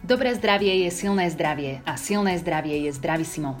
Dobré 0.00 0.32
zdravie 0.32 0.88
je 0.88 0.90
silné 0.96 1.28
zdravie 1.28 1.84
a 1.84 1.92
silné 2.00 2.40
zdravie 2.40 2.88
je 2.88 2.90
Zdravisimo. 2.96 3.60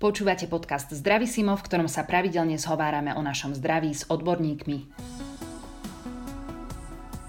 Počúvate 0.00 0.48
podcast 0.48 0.88
Zdravisimo, 0.88 1.52
v 1.60 1.64
ktorom 1.68 1.92
sa 1.92 2.08
pravidelne 2.08 2.56
zhovárame 2.56 3.12
o 3.12 3.20
našom 3.20 3.52
zdraví 3.52 3.92
s 3.92 4.08
odborníkmi. 4.08 4.88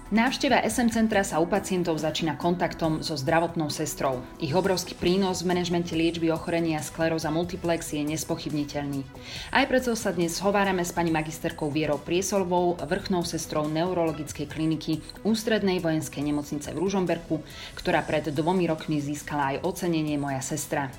Návšteva 0.09 0.65
SM 0.65 0.89
centra 0.89 1.21
sa 1.21 1.37
u 1.37 1.45
pacientov 1.45 2.01
začína 2.01 2.33
kontaktom 2.33 3.05
so 3.05 3.13
zdravotnou 3.13 3.69
sestrou. 3.69 4.25
Ich 4.41 4.57
obrovský 4.57 4.97
prínos 4.97 5.45
v 5.45 5.53
manažmente 5.53 5.93
liečby 5.93 6.33
ochorenia 6.33 6.81
skleróza 6.81 7.29
multiplex 7.29 7.93
je 7.93 8.01
nespochybniteľný. 8.01 9.05
Aj 9.53 9.69
preto 9.69 9.93
sa 9.93 10.09
dnes 10.09 10.33
hovárame 10.41 10.81
s 10.81 10.89
pani 10.89 11.13
magisterkou 11.13 11.69
Vierou 11.69 12.01
Priesolvou, 12.01 12.81
vrchnou 12.81 13.21
sestrou 13.21 13.69
neurologickej 13.69 14.49
kliniky 14.49 14.97
Ústrednej 15.21 15.77
vojenskej 15.77 16.25
nemocnice 16.25 16.73
v 16.73 16.81
Ružomberku, 16.81 17.45
ktorá 17.77 18.01
pred 18.01 18.33
dvomi 18.33 18.65
rokmi 18.65 18.97
získala 18.97 19.53
aj 19.53 19.61
ocenenie 19.61 20.17
Moja 20.17 20.41
sestra. 20.41 20.89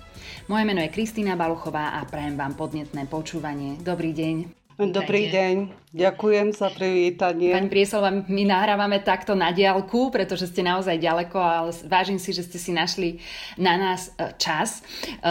Moje 0.47 0.63
meno 0.63 0.79
je 0.87 0.95
Kristýna 0.95 1.35
Baluchová 1.35 1.99
a 1.99 2.07
prajem 2.07 2.39
vám 2.39 2.55
podnetné 2.55 3.11
počúvanie. 3.11 3.75
Dobrý 3.83 4.15
deň. 4.15 4.60
Dobrý 4.81 5.29
deň, 5.29 5.77
ďakujem 5.93 6.57
za 6.57 6.73
privítanie. 6.73 7.53
Pani 7.53 7.69
Priesolva, 7.69 8.09
my 8.09 8.43
nahrávame 8.49 9.05
takto 9.05 9.37
na 9.37 9.53
diálku, 9.53 10.09
pretože 10.09 10.49
ste 10.49 10.65
naozaj 10.65 10.97
ďaleko, 10.97 11.37
ale 11.37 11.77
vážim 11.85 12.17
si, 12.17 12.33
že 12.33 12.49
ste 12.49 12.57
si 12.57 12.73
našli 12.73 13.21
na 13.61 13.77
nás 13.77 14.17
e, 14.17 14.33
čas. 14.41 14.81
E, 14.81 15.29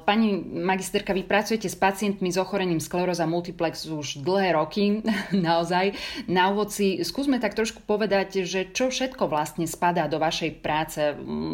pani 0.00 0.40
magisterka, 0.40 1.12
vy 1.12 1.28
pracujete 1.28 1.68
s 1.68 1.76
pacientmi 1.76 2.32
s 2.32 2.40
ochorením 2.40 2.80
skleróza 2.80 3.28
multiplex 3.28 3.84
už 3.84 4.24
dlhé 4.24 4.56
roky, 4.56 5.04
naozaj. 5.36 5.92
Na 6.24 6.48
úvod 6.48 6.72
si 6.72 7.04
skúsme 7.04 7.36
tak 7.36 7.52
trošku 7.52 7.84
povedať, 7.84 8.48
že 8.48 8.72
čo 8.72 8.88
všetko 8.88 9.28
vlastne 9.28 9.68
spadá 9.68 10.08
do 10.08 10.16
vašej 10.16 10.56
práce, 10.64 11.04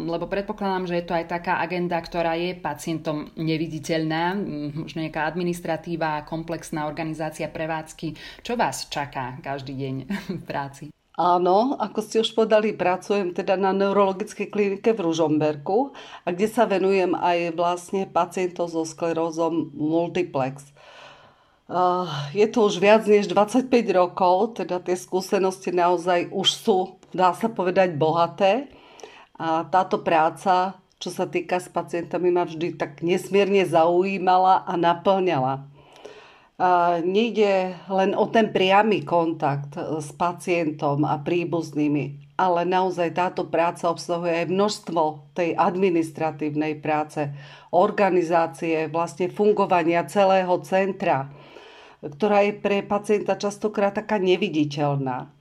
lebo 0.07 0.31
predpokladám, 0.31 0.87
že 0.87 1.03
je 1.03 1.05
to 1.11 1.17
aj 1.19 1.27
taká 1.27 1.59
agenda, 1.59 1.99
ktorá 1.99 2.39
je 2.39 2.55
pacientom 2.55 3.35
neviditeľná, 3.35 4.39
možno 4.79 5.03
nejaká 5.03 5.27
administratíva, 5.27 6.23
komplexná 6.23 6.87
organizácia 6.87 7.32
organizácia 7.33 7.49
prevádzky. 7.49 8.07
Čo 8.45 8.53
vás 8.53 8.85
čaká 8.93 9.41
každý 9.41 9.73
deň 9.73 9.95
v 10.37 10.43
práci? 10.45 10.83
Áno, 11.17 11.77
ako 11.77 11.99
ste 12.01 12.21
už 12.21 12.33
podali, 12.33 12.73
pracujem 12.73 13.33
teda 13.33 13.57
na 13.57 13.73
neurologickej 13.73 14.49
klinike 14.49 14.93
v 14.93 15.05
Ružomberku, 15.09 15.93
a 16.25 16.27
kde 16.29 16.47
sa 16.49 16.65
venujem 16.65 17.13
aj 17.13 17.53
vlastne 17.53 18.05
pacientov 18.09 18.69
so 18.69 18.85
sklerózom 18.85 19.73
multiplex. 19.73 20.73
Je 22.33 22.45
to 22.49 22.69
už 22.69 22.81
viac 22.81 23.05
než 23.05 23.29
25 23.29 23.69
rokov, 23.93 24.61
teda 24.61 24.81
tie 24.81 24.97
skúsenosti 24.97 25.73
naozaj 25.73 26.29
už 26.33 26.49
sú, 26.49 26.77
dá 27.13 27.33
sa 27.33 27.49
povedať, 27.49 27.97
bohaté. 27.97 28.69
A 29.37 29.65
táto 29.69 30.01
práca, 30.01 30.81
čo 30.97 31.09
sa 31.09 31.25
týka 31.25 31.61
s 31.61 31.69
pacientami, 31.69 32.29
ma 32.29 32.45
vždy 32.45 32.77
tak 32.77 33.01
nesmierne 33.05 33.65
zaujímala 33.65 34.65
a 34.65 34.73
naplňala 34.77 35.72
nejde 37.01 37.73
len 37.89 38.13
o 38.13 38.29
ten 38.29 38.53
priamy 38.53 39.01
kontakt 39.01 39.73
s 39.77 40.13
pacientom 40.13 41.01
a 41.01 41.17
príbuznými, 41.17 42.37
ale 42.37 42.61
naozaj 42.69 43.17
táto 43.17 43.49
práca 43.49 43.89
obsahuje 43.89 44.45
aj 44.45 44.53
množstvo 44.53 45.01
tej 45.33 45.57
administratívnej 45.57 46.77
práce, 46.77 47.33
organizácie, 47.73 48.85
vlastne 48.85 49.33
fungovania 49.33 50.05
celého 50.05 50.61
centra, 50.61 51.33
ktorá 52.05 52.45
je 52.45 52.53
pre 52.53 52.85
pacienta 52.85 53.33
častokrát 53.33 53.97
taká 53.97 54.21
neviditeľná 54.21 55.32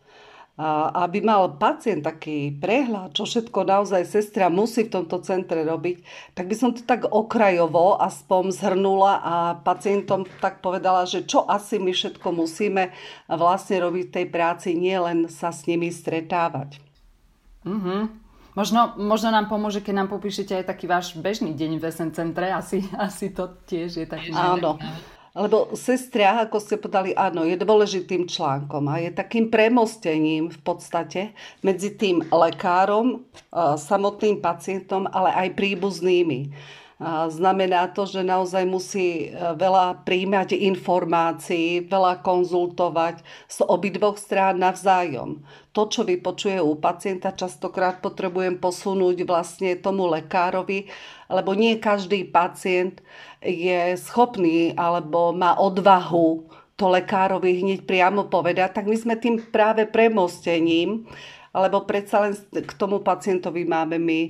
aby 0.95 1.19
mal 1.25 1.59
pacient 1.59 2.07
taký 2.07 2.55
prehľad, 2.55 3.17
čo 3.17 3.27
všetko 3.27 3.67
naozaj 3.67 4.07
sestra 4.07 4.47
musí 4.47 4.87
v 4.87 4.95
tomto 5.01 5.19
centre 5.27 5.67
robiť, 5.67 6.07
tak 6.39 6.47
by 6.47 6.55
som 6.55 6.71
to 6.71 6.87
tak 6.87 7.09
okrajovo 7.11 7.99
aspoň 7.99 8.55
zhrnula 8.55 9.19
a 9.19 9.35
pacientom 9.59 10.23
tak 10.39 10.63
povedala, 10.63 11.03
že 11.09 11.27
čo 11.27 11.43
asi 11.49 11.83
my 11.83 11.91
všetko 11.91 12.29
musíme 12.31 12.95
vlastne 13.27 13.83
robiť 13.83 14.05
v 14.07 14.15
tej 14.15 14.27
práci, 14.31 14.79
nie 14.79 14.95
len 14.95 15.27
sa 15.27 15.51
s 15.51 15.67
nimi 15.67 15.91
stretávať. 15.91 16.79
Mm-hmm. 17.67 18.23
Možno, 18.53 18.93
možno 19.01 19.33
nám 19.33 19.49
pomôže, 19.49 19.81
keď 19.81 20.05
nám 20.05 20.09
popíšete 20.13 20.53
aj 20.61 20.69
taký 20.69 20.85
váš 20.85 21.17
bežný 21.17 21.57
deň 21.57 21.81
v 21.81 21.85
SN 21.89 22.11
centre. 22.13 22.53
Asi, 22.53 22.85
asi 23.01 23.33
to 23.33 23.49
tiež 23.65 24.05
je 24.05 24.07
taký... 24.07 24.29
Áno. 24.37 24.77
Lebo 25.33 25.73
sestra, 25.73 26.45
ako 26.45 26.61
ste 26.61 26.77
podali, 26.77 27.17
áno, 27.17 27.49
je 27.49 27.57
dôležitým 27.57 28.29
článkom 28.29 28.85
a 28.93 29.01
je 29.01 29.09
takým 29.17 29.49
premostením 29.49 30.53
v 30.53 30.59
podstate 30.61 31.33
medzi 31.65 31.97
tým 31.97 32.21
lekárom, 32.29 33.25
samotným 33.81 34.45
pacientom, 34.45 35.09
ale 35.09 35.33
aj 35.33 35.57
príbuznými. 35.57 36.53
Znamená 37.29 37.91
to, 37.91 38.07
že 38.07 38.23
naozaj 38.23 38.63
musí 38.63 39.27
e, 39.27 39.35
veľa 39.35 40.07
príjmať 40.07 40.55
informácií, 40.55 41.83
veľa 41.91 42.23
konzultovať 42.23 43.27
z 43.51 43.59
obidvoch 43.67 44.15
strán 44.15 44.63
navzájom. 44.63 45.43
To, 45.75 45.83
čo 45.91 46.07
vypočuje 46.07 46.63
u 46.63 46.79
pacienta, 46.79 47.35
častokrát 47.35 47.99
potrebujem 47.99 48.55
posunúť 48.55 49.27
vlastne 49.27 49.75
tomu 49.83 50.07
lekárovi, 50.07 50.87
lebo 51.33 51.57
nie 51.57 51.81
každý 51.81 52.29
pacient 52.29 53.01
je 53.41 53.97
schopný 53.97 54.77
alebo 54.77 55.33
má 55.33 55.57
odvahu 55.57 56.47
to 56.77 56.89
lekárovi 56.89 57.63
hneď 57.63 57.87
priamo 57.87 58.29
povedať, 58.29 58.75
tak 58.81 58.91
my 58.91 58.97
sme 58.97 59.15
tým 59.17 59.39
práve 59.53 59.87
premostením, 59.87 61.07
lebo 61.53 61.85
predsa 61.85 62.29
len 62.29 62.33
k 62.51 62.73
tomu 62.75 63.05
pacientovi 63.05 63.63
máme 63.69 64.01
my 64.01 64.21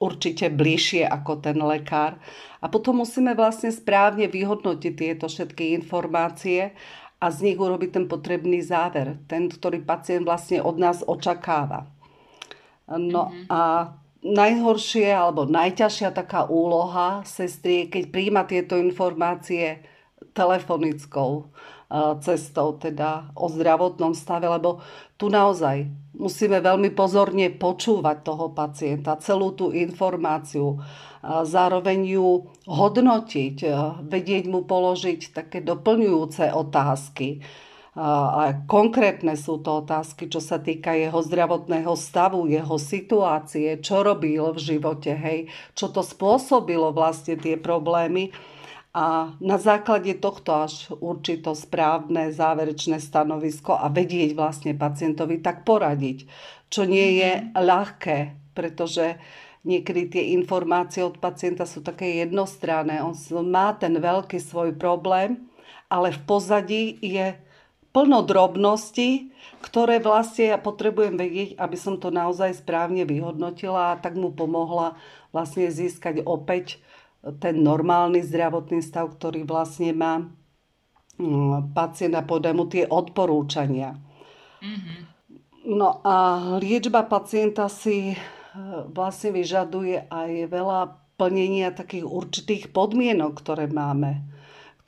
určite 0.00 0.48
bližšie 0.48 1.04
ako 1.04 1.44
ten 1.44 1.60
lekár. 1.60 2.16
A 2.64 2.66
potom 2.72 3.04
musíme 3.04 3.36
vlastne 3.36 3.68
správne 3.68 4.26
vyhodnotiť 4.32 4.92
tieto 4.96 5.28
všetky 5.28 5.76
informácie 5.76 6.72
a 7.20 7.26
z 7.28 7.52
nich 7.52 7.58
urobiť 7.60 7.90
ten 8.00 8.04
potrebný 8.08 8.64
záver, 8.64 9.20
ten, 9.28 9.52
ktorý 9.52 9.84
pacient 9.84 10.24
vlastne 10.24 10.64
od 10.64 10.76
nás 10.80 11.04
očakáva. 11.04 11.84
No 12.90 13.28
mm-hmm. 13.28 13.46
a 13.52 13.92
najhoršie 14.20 15.08
alebo 15.08 15.48
najťažšia 15.48 16.12
taká 16.12 16.44
úloha 16.46 17.24
sestry 17.24 17.84
je, 17.84 17.90
keď 17.98 18.04
príjma 18.12 18.42
tieto 18.44 18.76
informácie 18.76 19.80
telefonickou 20.36 21.50
cestou, 22.22 22.78
teda 22.78 23.34
o 23.34 23.50
zdravotnom 23.50 24.14
stave, 24.14 24.46
lebo 24.46 24.78
tu 25.18 25.26
naozaj 25.26 25.90
musíme 26.14 26.62
veľmi 26.62 26.94
pozorne 26.94 27.50
počúvať 27.50 28.16
toho 28.22 28.54
pacienta, 28.54 29.18
celú 29.18 29.50
tú 29.58 29.74
informáciu, 29.74 30.78
zároveň 31.24 31.98
ju 32.14 32.46
hodnotiť, 32.70 33.56
vedieť 34.06 34.44
mu 34.46 34.62
položiť 34.70 35.34
také 35.34 35.66
doplňujúce 35.66 36.54
otázky. 36.54 37.42
A 37.98 38.54
konkrétne 38.70 39.34
sú 39.34 39.58
to 39.58 39.82
otázky, 39.82 40.30
čo 40.30 40.38
sa 40.38 40.62
týka 40.62 40.94
jeho 40.94 41.18
zdravotného 41.26 41.90
stavu, 41.98 42.46
jeho 42.46 42.78
situácie, 42.78 43.82
čo 43.82 44.06
robil 44.06 44.46
v 44.54 44.58
živote, 44.62 45.10
hej, 45.10 45.50
čo 45.74 45.90
to 45.90 46.06
spôsobilo 46.06 46.94
vlastne 46.94 47.34
tie 47.34 47.58
problémy 47.58 48.30
a 48.90 49.38
na 49.38 49.54
základe 49.58 50.18
tohto 50.18 50.66
až 50.66 50.90
určito 50.98 51.54
správne 51.54 52.34
záverečné 52.34 52.98
stanovisko 52.98 53.78
a 53.78 53.86
vedieť 53.86 54.34
vlastne 54.34 54.74
pacientovi 54.74 55.38
tak 55.38 55.62
poradiť, 55.62 56.26
čo 56.66 56.86
nie 56.86 57.22
je 57.22 57.30
mhm. 57.38 57.46
ľahké, 57.54 58.18
pretože 58.54 59.18
niekedy 59.62 60.10
tie 60.10 60.22
informácie 60.34 61.06
od 61.06 61.22
pacienta 61.22 61.66
sú 61.66 61.86
také 61.86 62.22
jednostranné. 62.22 62.98
On 62.98 63.14
má 63.46 63.74
ten 63.78 63.94
veľký 63.94 64.42
svoj 64.42 64.74
problém, 64.74 65.46
ale 65.86 66.10
v 66.10 66.20
pozadí 66.26 66.98
je 66.98 67.34
plno 67.90 68.22
drobností, 68.22 69.34
ktoré 69.60 69.98
vlastne 70.00 70.54
ja 70.54 70.58
potrebujem 70.58 71.18
vedieť, 71.18 71.58
aby 71.58 71.76
som 71.76 71.98
to 71.98 72.08
naozaj 72.14 72.62
správne 72.62 73.02
vyhodnotila 73.04 73.94
a 73.94 73.98
tak 74.00 74.16
mu 74.16 74.30
pomohla 74.32 74.96
vlastne 75.34 75.68
získať 75.68 76.22
opäť 76.24 76.78
ten 77.42 77.60
normálny 77.60 78.24
zdravotný 78.24 78.80
stav, 78.80 79.12
ktorý 79.12 79.44
vlastne 79.44 79.92
má 79.92 80.24
mm, 81.20 81.76
pacient 81.76 82.16
a 82.16 82.24
podá 82.24 82.56
mu 82.56 82.64
tie 82.64 82.88
odporúčania. 82.88 84.00
Mm-hmm. 84.64 84.98
No 85.76 86.00
a 86.00 86.16
liečba 86.56 87.04
pacienta 87.04 87.68
si 87.68 88.12
e, 88.12 88.16
vlastne 88.88 89.36
vyžaduje 89.36 90.08
aj 90.08 90.30
veľa 90.48 90.80
plnenia 91.20 91.76
takých 91.76 92.08
určitých 92.08 92.64
podmienok, 92.72 93.36
ktoré 93.44 93.68
máme 93.68 94.24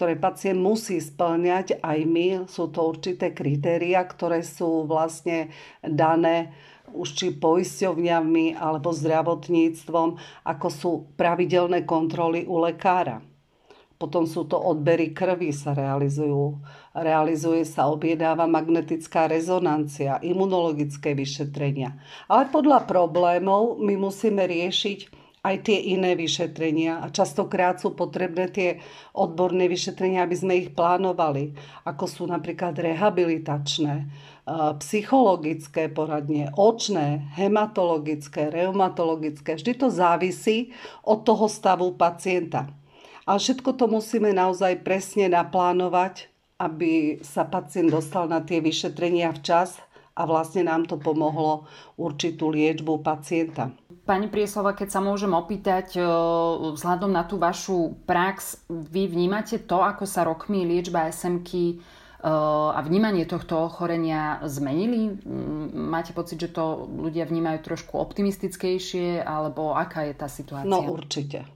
ktoré 0.03 0.19
pacient 0.19 0.59
musí 0.59 0.99
splňať 0.99 1.79
aj 1.79 1.99
my. 2.11 2.27
Sú 2.51 2.75
to 2.75 2.91
určité 2.91 3.31
kritéria, 3.31 4.03
ktoré 4.03 4.43
sú 4.43 4.83
vlastne 4.83 5.55
dané 5.79 6.51
už 6.91 7.15
či 7.15 7.31
poisťovňami 7.31 8.59
alebo 8.59 8.91
zdravotníctvom, 8.91 10.19
ako 10.43 10.67
sú 10.75 10.91
pravidelné 11.15 11.87
kontroly 11.87 12.43
u 12.51 12.59
lekára. 12.59 13.23
potom 13.95 14.27
sú 14.27 14.43
to 14.51 14.59
odbery 14.59 15.15
krvi 15.15 15.55
sa 15.55 15.71
realizujú. 15.71 16.59
Realizuje 16.91 17.63
sa, 17.63 17.87
objedáva 17.87 18.51
magnetická 18.51 19.31
rezonancia, 19.31 20.19
imunologické 20.19 21.15
vyšetrenia. 21.15 21.95
Ale 22.27 22.51
podľa 22.51 22.91
problémov 22.91 23.79
my 23.79 23.95
musíme 23.95 24.43
riešiť 24.43 25.22
aj 25.43 25.67
tie 25.67 25.99
iné 25.99 26.15
vyšetrenia 26.15 27.03
a 27.03 27.11
častokrát 27.11 27.83
sú 27.83 27.99
potrebné 27.99 28.47
tie 28.47 28.79
odborné 29.11 29.67
vyšetrenia, 29.67 30.23
aby 30.23 30.37
sme 30.39 30.55
ich 30.55 30.71
plánovali, 30.71 31.59
ako 31.83 32.05
sú 32.07 32.23
napríklad 32.31 32.79
rehabilitačné, 32.79 34.07
psychologické 34.79 35.91
poradne, 35.91 36.55
očné, 36.55 37.27
hematologické, 37.35 38.55
reumatologické. 38.55 39.59
Vždy 39.59 39.83
to 39.83 39.91
závisí 39.91 40.71
od 41.03 41.27
toho 41.27 41.51
stavu 41.51 41.91
pacienta. 41.99 42.71
Ale 43.27 43.39
všetko 43.43 43.75
to 43.75 43.91
musíme 43.91 44.31
naozaj 44.31 44.83
presne 44.87 45.27
naplánovať, 45.27 46.31
aby 46.63 47.19
sa 47.23 47.43
pacient 47.43 47.91
dostal 47.91 48.31
na 48.31 48.43
tie 48.47 48.63
vyšetrenia 48.63 49.35
včas 49.35 49.83
a 50.15 50.23
vlastne 50.23 50.71
nám 50.71 50.87
to 50.87 51.03
pomohlo 51.03 51.67
určitú 51.99 52.51
liečbu 52.51 53.03
pacienta. 53.03 53.75
Pani 54.03 54.27
Prieslova, 54.27 54.75
keď 54.75 54.99
sa 54.99 55.01
môžem 55.01 55.31
opýtať, 55.31 55.95
e, 55.95 56.03
vzhľadom 56.75 57.15
na 57.15 57.23
tú 57.23 57.39
vašu 57.39 57.95
prax, 58.03 58.59
vy 58.67 59.07
vnímate 59.07 59.63
to, 59.63 59.79
ako 59.79 60.11
sa 60.11 60.27
rokmi 60.27 60.67
liečba 60.67 61.07
SMK 61.07 61.51
e, 61.55 61.75
a 62.75 62.83
vnímanie 62.83 63.23
tohto 63.31 63.63
ochorenia 63.63 64.43
zmenili? 64.43 65.23
Máte 65.71 66.11
pocit, 66.19 66.43
že 66.43 66.51
to 66.51 66.91
ľudia 66.91 67.31
vnímajú 67.31 67.63
trošku 67.63 67.95
optimistickejšie, 67.95 69.23
alebo 69.23 69.79
aká 69.79 70.11
je 70.11 70.15
tá 70.19 70.27
situácia? 70.27 70.67
No 70.67 70.83
určite. 70.83 71.47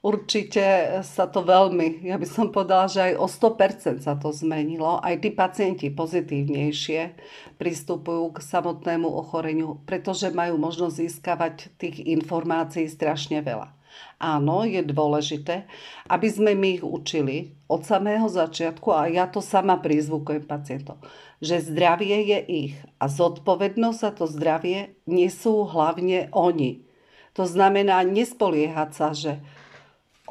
Určite 0.00 0.96
sa 1.04 1.28
to 1.28 1.44
veľmi, 1.44 2.08
ja 2.08 2.16
by 2.16 2.24
som 2.24 2.48
povedala, 2.48 2.88
že 2.88 3.12
aj 3.12 3.20
o 3.20 3.28
100% 3.28 4.00
sa 4.00 4.16
to 4.16 4.32
zmenilo. 4.32 4.96
Aj 4.96 5.12
tí 5.20 5.28
pacienti 5.28 5.92
pozitívnejšie 5.92 7.20
pristupujú 7.60 8.32
k 8.32 8.38
samotnému 8.40 9.04
ochoreniu, 9.04 9.84
pretože 9.84 10.32
majú 10.32 10.56
možnosť 10.56 10.94
získavať 11.04 11.54
tých 11.76 12.00
informácií 12.16 12.88
strašne 12.88 13.44
veľa. 13.44 13.76
Áno, 14.16 14.64
je 14.64 14.80
dôležité, 14.80 15.68
aby 16.08 16.28
sme 16.32 16.56
my 16.56 16.80
ich 16.80 16.84
učili 16.84 17.52
od 17.68 17.84
samého 17.84 18.24
začiatku, 18.24 18.88
a 18.96 19.04
ja 19.12 19.28
to 19.28 19.44
sama 19.44 19.76
prizvukujem 19.76 20.48
pacientov, 20.48 20.96
že 21.44 21.60
zdravie 21.60 22.24
je 22.24 22.40
ich 22.48 22.74
a 22.96 23.04
zodpovednosť 23.04 23.98
za 24.00 24.10
to 24.16 24.24
zdravie 24.24 24.96
nesú 25.04 25.68
hlavne 25.68 26.32
oni. 26.32 26.88
To 27.36 27.44
znamená 27.44 28.00
nespoliehať 28.08 28.90
sa, 28.96 29.12
že 29.12 29.44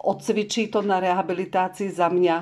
odcvičí 0.09 0.73
to 0.73 0.81
na 0.81 0.97
rehabilitácii 0.97 1.93
za 1.93 2.09
mňa 2.09 2.37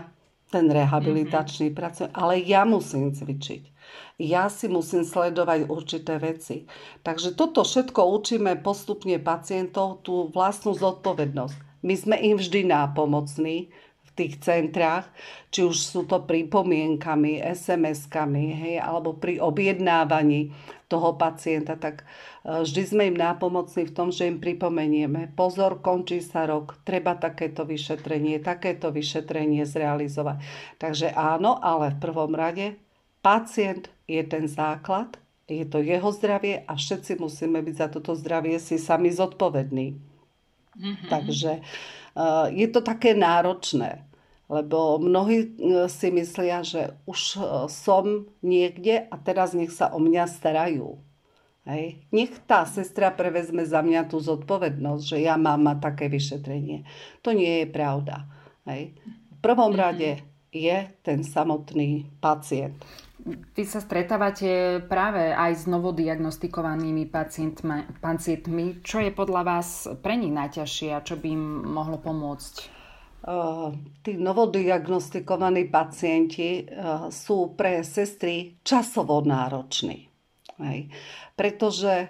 ten 0.47 0.71
rehabilitačný 0.71 1.69
mm-hmm. 1.69 1.79
pracovník, 1.79 2.15
ale 2.15 2.39
ja 2.47 2.63
musím 2.63 3.11
cvičiť. 3.11 3.75
Ja 4.17 4.47
si 4.47 4.71
musím 4.71 5.03
sledovať 5.03 5.67
určité 5.67 6.17
veci. 6.17 6.65
Takže 7.03 7.35
toto 7.35 7.67
všetko 7.67 8.01
učíme 8.17 8.55
postupne 8.63 9.19
pacientov, 9.19 10.01
tú 10.07 10.31
vlastnú 10.31 10.73
zodpovednosť. 10.73 11.83
My 11.85 11.93
sme 11.93 12.15
im 12.17 12.35
vždy 12.39 12.65
nápomocní, 12.65 13.69
tých 14.17 14.41
centrách, 14.41 15.05
či 15.53 15.61
už 15.61 15.77
sú 15.77 16.01
to 16.09 16.25
pripomienkami, 16.25 17.39
SMS-kami, 17.39 18.45
hej, 18.57 18.75
alebo 18.81 19.13
pri 19.13 19.37
objednávaní 19.37 20.51
toho 20.89 21.13
pacienta, 21.19 21.77
tak 21.77 22.01
e, 22.01 22.65
vždy 22.65 22.81
sme 22.83 23.03
im 23.13 23.17
nápomocní 23.19 23.85
v 23.85 23.95
tom, 23.95 24.09
že 24.09 24.25
im 24.25 24.41
pripomenieme. 24.41 25.35
Pozor, 25.37 25.83
končí 25.83 26.23
sa 26.23 26.49
rok, 26.49 26.81
treba 26.81 27.13
takéto 27.19 27.67
vyšetrenie, 27.67 28.41
takéto 28.41 28.89
vyšetrenie 28.89 29.67
zrealizovať. 29.67 30.41
Takže 30.81 31.13
áno, 31.13 31.59
ale 31.61 31.93
v 31.93 32.01
prvom 32.01 32.33
rade 32.33 32.79
pacient 33.21 33.91
je 34.07 34.23
ten 34.23 34.47
základ, 34.47 35.19
je 35.47 35.63
to 35.63 35.79
jeho 35.79 36.11
zdravie 36.11 36.63
a 36.67 36.75
všetci 36.75 37.23
musíme 37.23 37.63
byť 37.63 37.75
za 37.75 37.87
toto 37.87 38.15
zdravie 38.15 38.59
si 38.59 38.75
sami 38.75 39.11
zodpovední. 39.15 39.95
Mm-hmm. 40.75 41.07
Takže 41.07 41.51
uh, 41.63 42.51
je 42.51 42.67
to 42.67 42.83
také 42.83 43.15
náročné. 43.15 44.06
Lebo 44.47 44.95
mnohí 44.95 45.37
e, 45.43 45.47
si 45.91 46.07
myslia, 46.07 46.63
že 46.63 46.95
už 47.03 47.19
e, 47.35 47.39
som 47.67 48.31
niekde 48.39 49.03
a 49.11 49.15
teraz 49.19 49.51
nech 49.51 49.75
sa 49.75 49.91
o 49.91 49.99
mňa 49.99 50.23
starajú. 50.23 51.03
Hej. 51.67 51.99
Nech 52.15 52.31
tá 52.47 52.63
sestra 52.63 53.11
prevezme 53.11 53.67
za 53.67 53.83
mňa 53.83 54.07
tú 54.07 54.23
zodpovednosť, 54.23 55.03
že 55.03 55.17
ja 55.19 55.35
mám 55.35 55.67
mať 55.67 55.77
také 55.83 56.05
vyšetrenie. 56.07 56.87
To 57.27 57.35
nie 57.35 57.63
je 57.63 57.67
pravda. 57.67 58.23
Hej. 58.63 58.95
V 59.35 59.37
prvom 59.43 59.75
mm-hmm. 59.75 59.83
rade 59.83 60.23
je 60.55 60.77
ten 61.03 61.27
samotný 61.27 62.07
pacient. 62.23 62.79
Vy 63.27 63.67
sa 63.67 63.83
stretávate 63.83 64.79
práve 64.87 65.35
aj 65.35 65.51
s 65.51 65.63
novodiagnostikovanými 65.67 67.11
pacientmi. 67.99 68.79
Čo 68.79 69.03
je 69.03 69.11
podľa 69.11 69.41
vás 69.43 69.91
pre 69.99 70.15
nich 70.15 70.31
najťažšie 70.31 70.95
a 70.95 71.03
čo 71.03 71.19
by 71.19 71.27
im 71.35 71.67
mohlo 71.67 71.99
pomôcť? 71.99 72.76
Tí 74.05 74.11
novodiagnostikovaní 74.15 75.67
pacienti 75.67 76.63
sú 77.09 77.57
pre 77.57 77.83
sestry 77.83 78.61
časovo 78.63 79.19
nároční. 79.25 80.07
Hej. 80.57 80.89
Pretože 81.35 82.09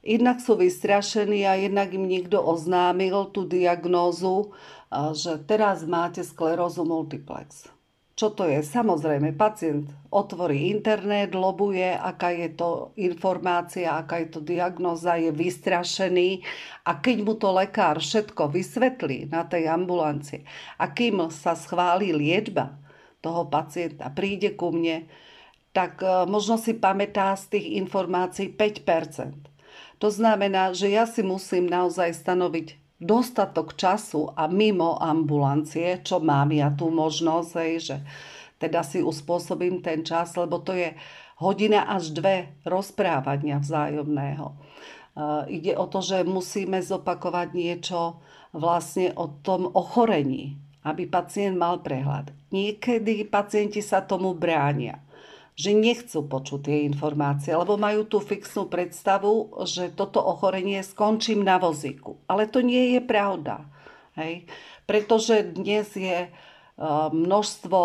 jednak 0.00 0.38
sú 0.40 0.56
vystrašení 0.56 1.44
a 1.44 1.58
jednak 1.58 1.92
im 1.92 2.08
niekto 2.08 2.40
oznámil 2.40 3.32
tú 3.34 3.44
diagnózu, 3.48 4.54
že 5.16 5.40
teraz 5.44 5.84
máte 5.88 6.24
sklerózu 6.24 6.84
multiplex. 6.84 7.68
Čo 8.12 8.28
to 8.36 8.44
je? 8.44 8.60
Samozrejme, 8.60 9.32
pacient 9.32 9.88
otvorí 10.12 10.68
internet, 10.68 11.32
lobuje, 11.32 11.96
aká 11.96 12.28
je 12.36 12.52
to 12.52 12.92
informácia, 13.00 13.96
aká 13.96 14.20
je 14.20 14.28
to 14.36 14.40
diagnoza, 14.44 15.16
je 15.16 15.32
vystrašený 15.32 16.44
a 16.84 17.00
keď 17.00 17.16
mu 17.24 17.32
to 17.40 17.48
lekár 17.56 18.04
všetko 18.04 18.52
vysvetlí 18.52 19.32
na 19.32 19.48
tej 19.48 19.72
ambulancii 19.72 20.44
a 20.76 20.92
kým 20.92 21.32
sa 21.32 21.56
schváli 21.56 22.12
liečba 22.12 22.76
toho 23.24 23.48
pacienta, 23.48 24.12
príde 24.12 24.52
ku 24.60 24.76
mne, 24.76 25.08
tak 25.72 26.04
e, 26.04 26.28
možno 26.28 26.60
si 26.60 26.76
pamätá 26.76 27.32
z 27.32 27.56
tých 27.56 27.80
informácií 27.80 28.52
5%. 28.52 29.48
To 30.04 30.08
znamená, 30.12 30.76
že 30.76 30.92
ja 30.92 31.08
si 31.08 31.24
musím 31.24 31.70
naozaj 31.70 32.12
stanoviť 32.12 32.81
dostatok 33.02 33.74
času 33.74 34.30
a 34.38 34.46
mimo 34.46 34.94
ambulancie, 34.96 36.00
čo 36.06 36.22
mám 36.22 36.54
ja 36.54 36.70
tú 36.70 36.88
možnosť, 36.88 37.50
hej, 37.58 37.74
že 37.82 37.96
teda 38.62 38.86
si 38.86 39.02
uspôsobím 39.02 39.82
ten 39.82 40.06
čas, 40.06 40.38
lebo 40.38 40.62
to 40.62 40.70
je 40.70 40.94
hodina 41.42 41.90
až 41.90 42.14
dve 42.14 42.54
rozprávania 42.62 43.58
vzájomného. 43.58 44.54
Uh, 45.12 45.44
ide 45.50 45.76
o 45.76 45.84
to, 45.90 46.00
že 46.00 46.24
musíme 46.24 46.80
zopakovať 46.80 47.52
niečo 47.52 48.22
vlastne 48.54 49.12
o 49.18 49.28
tom 49.42 49.68
ochorení, 49.74 50.56
aby 50.86 51.04
pacient 51.04 51.58
mal 51.58 51.84
prehľad. 51.84 52.32
Niekedy 52.54 53.28
pacienti 53.28 53.84
sa 53.84 54.00
tomu 54.00 54.32
bránia 54.32 55.02
že 55.52 55.76
nechcú 55.76 56.24
počuť 56.24 56.60
tie 56.64 56.78
informácie, 56.88 57.52
lebo 57.52 57.76
majú 57.76 58.08
tú 58.08 58.24
fixnú 58.24 58.72
predstavu, 58.72 59.52
že 59.68 59.92
toto 59.92 60.24
ochorenie 60.24 60.80
skončím 60.80 61.44
na 61.44 61.60
vozíku. 61.60 62.16
Ale 62.24 62.48
to 62.48 62.64
nie 62.64 62.96
je 62.96 63.00
pravda. 63.04 63.68
Hej? 64.16 64.48
Pretože 64.88 65.52
dnes 65.52 65.92
je 65.92 66.28
e, 66.28 66.30
množstvo 67.12 67.80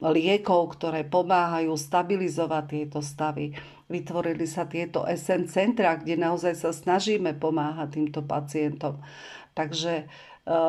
liekov, 0.00 0.78
ktoré 0.78 1.04
pomáhajú 1.04 1.74
stabilizovať 1.76 2.64
tieto 2.70 2.98
stavy. 3.04 3.52
Vytvorili 3.90 4.46
sa 4.46 4.64
tieto 4.70 5.02
SN 5.04 5.50
centra, 5.50 5.98
kde 5.98 6.14
naozaj 6.14 6.54
sa 6.56 6.70
snažíme 6.70 7.36
pomáhať 7.36 7.98
týmto 7.98 8.22
pacientom. 8.22 9.02
Takže 9.52 9.94
e, 10.00 10.04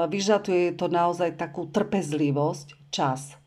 vyžaduje 0.10 0.74
to 0.74 0.90
naozaj 0.90 1.38
takú 1.38 1.70
trpezlivosť, 1.70 2.90
čas. 2.90 3.41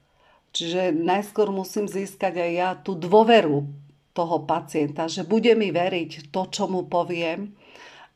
Čiže 0.54 0.94
najskôr 0.94 1.50
musím 1.50 1.90
získať 1.90 2.38
aj 2.38 2.50
ja 2.54 2.70
tú 2.78 2.94
dôveru 2.94 3.66
toho 4.14 4.36
pacienta, 4.46 5.10
že 5.10 5.26
bude 5.26 5.50
mi 5.58 5.74
veriť 5.74 6.30
to, 6.30 6.46
čo 6.46 6.70
mu 6.70 6.86
poviem 6.86 7.50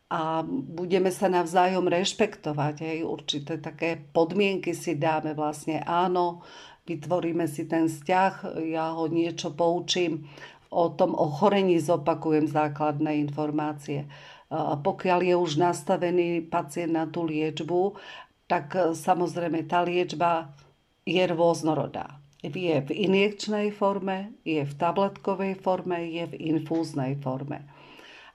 a 0.06 0.46
budeme 0.46 1.10
sa 1.10 1.26
navzájom 1.26 1.90
rešpektovať. 1.90 2.74
Hej. 2.86 2.98
Určité 3.02 3.58
také 3.58 3.98
podmienky 3.98 4.70
si 4.70 4.94
dáme 4.94 5.34
vlastne. 5.34 5.82
Áno, 5.82 6.46
vytvoríme 6.86 7.50
si 7.50 7.66
ten 7.66 7.90
vzťah, 7.90 8.62
ja 8.70 8.94
ho 8.94 9.10
niečo 9.10 9.50
poučím, 9.58 10.30
o 10.70 10.94
tom 10.94 11.18
ochorení 11.18 11.82
zopakujem 11.82 12.46
základné 12.46 13.18
informácie. 13.18 14.06
Pokiaľ 14.54 15.20
je 15.26 15.34
už 15.34 15.58
nastavený 15.58 16.46
pacient 16.46 16.94
na 16.94 17.10
tú 17.10 17.26
liečbu, 17.26 17.98
tak 18.46 18.94
samozrejme 18.94 19.66
tá 19.66 19.82
liečba 19.82 20.54
je 21.02 21.24
rôznorodá 21.26 22.27
je 22.42 22.76
v 22.78 22.90
injekčnej 22.90 23.74
forme, 23.74 24.34
je 24.46 24.62
v 24.62 24.74
tabletkovej 24.78 25.58
forme, 25.58 26.06
je 26.06 26.24
v 26.30 26.34
infúznej 26.54 27.18
forme. 27.18 27.66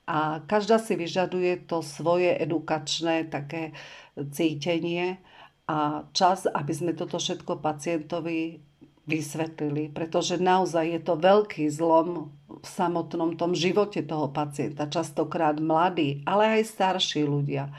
A 0.04 0.44
každá 0.44 0.84
si 0.84 1.00
vyžaduje 1.00 1.64
to 1.64 1.80
svoje 1.80 2.36
edukačné 2.36 3.32
také 3.32 3.72
cítenie 4.20 5.24
a 5.64 6.04
čas, 6.12 6.44
aby 6.44 6.74
sme 6.76 6.92
toto 6.92 7.16
všetko 7.16 7.64
pacientovi 7.64 8.60
vysvetlili, 9.08 9.92
pretože 9.92 10.40
naozaj 10.40 10.86
je 10.88 11.02
to 11.04 11.16
veľký 11.20 11.68
zlom 11.72 12.32
v 12.48 12.68
samotnom 12.68 13.36
tom 13.36 13.52
živote 13.56 14.04
toho 14.04 14.32
pacienta. 14.32 14.92
Častokrát 14.92 15.60
mladí, 15.60 16.24
ale 16.28 16.60
aj 16.60 16.72
starší 16.72 17.24
ľudia. 17.24 17.72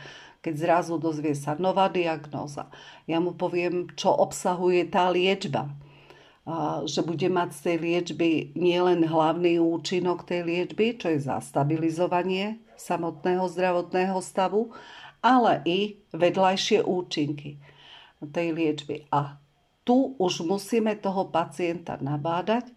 Keď 0.44 0.54
zrazu 0.60 1.00
dozvie 1.00 1.32
sa 1.32 1.56
nová 1.56 1.88
diagnóza, 1.88 2.68
ja 3.08 3.16
mu 3.20 3.32
poviem, 3.32 3.88
čo 3.96 4.12
obsahuje 4.12 4.84
tá 4.92 5.08
liečba. 5.08 5.72
Že 6.84 7.00
bude 7.08 7.28
mať 7.32 7.56
z 7.56 7.60
tej 7.64 7.76
liečby 7.80 8.30
nielen 8.52 9.00
hlavný 9.08 9.56
účinok 9.56 10.28
tej 10.28 10.44
liečby, 10.44 11.00
čo 11.00 11.08
je 11.16 11.24
zastabilizovanie 11.24 12.60
samotného 12.76 13.48
zdravotného 13.48 14.20
stavu, 14.20 14.68
ale 15.24 15.64
i 15.64 16.04
vedľajšie 16.12 16.84
účinky 16.84 17.56
tej 18.20 18.52
liečby. 18.52 19.08
A 19.08 19.40
tu 19.84 20.16
už 20.20 20.44
musíme 20.44 20.96
toho 20.96 21.28
pacienta 21.28 21.96
nabádať 22.00 22.72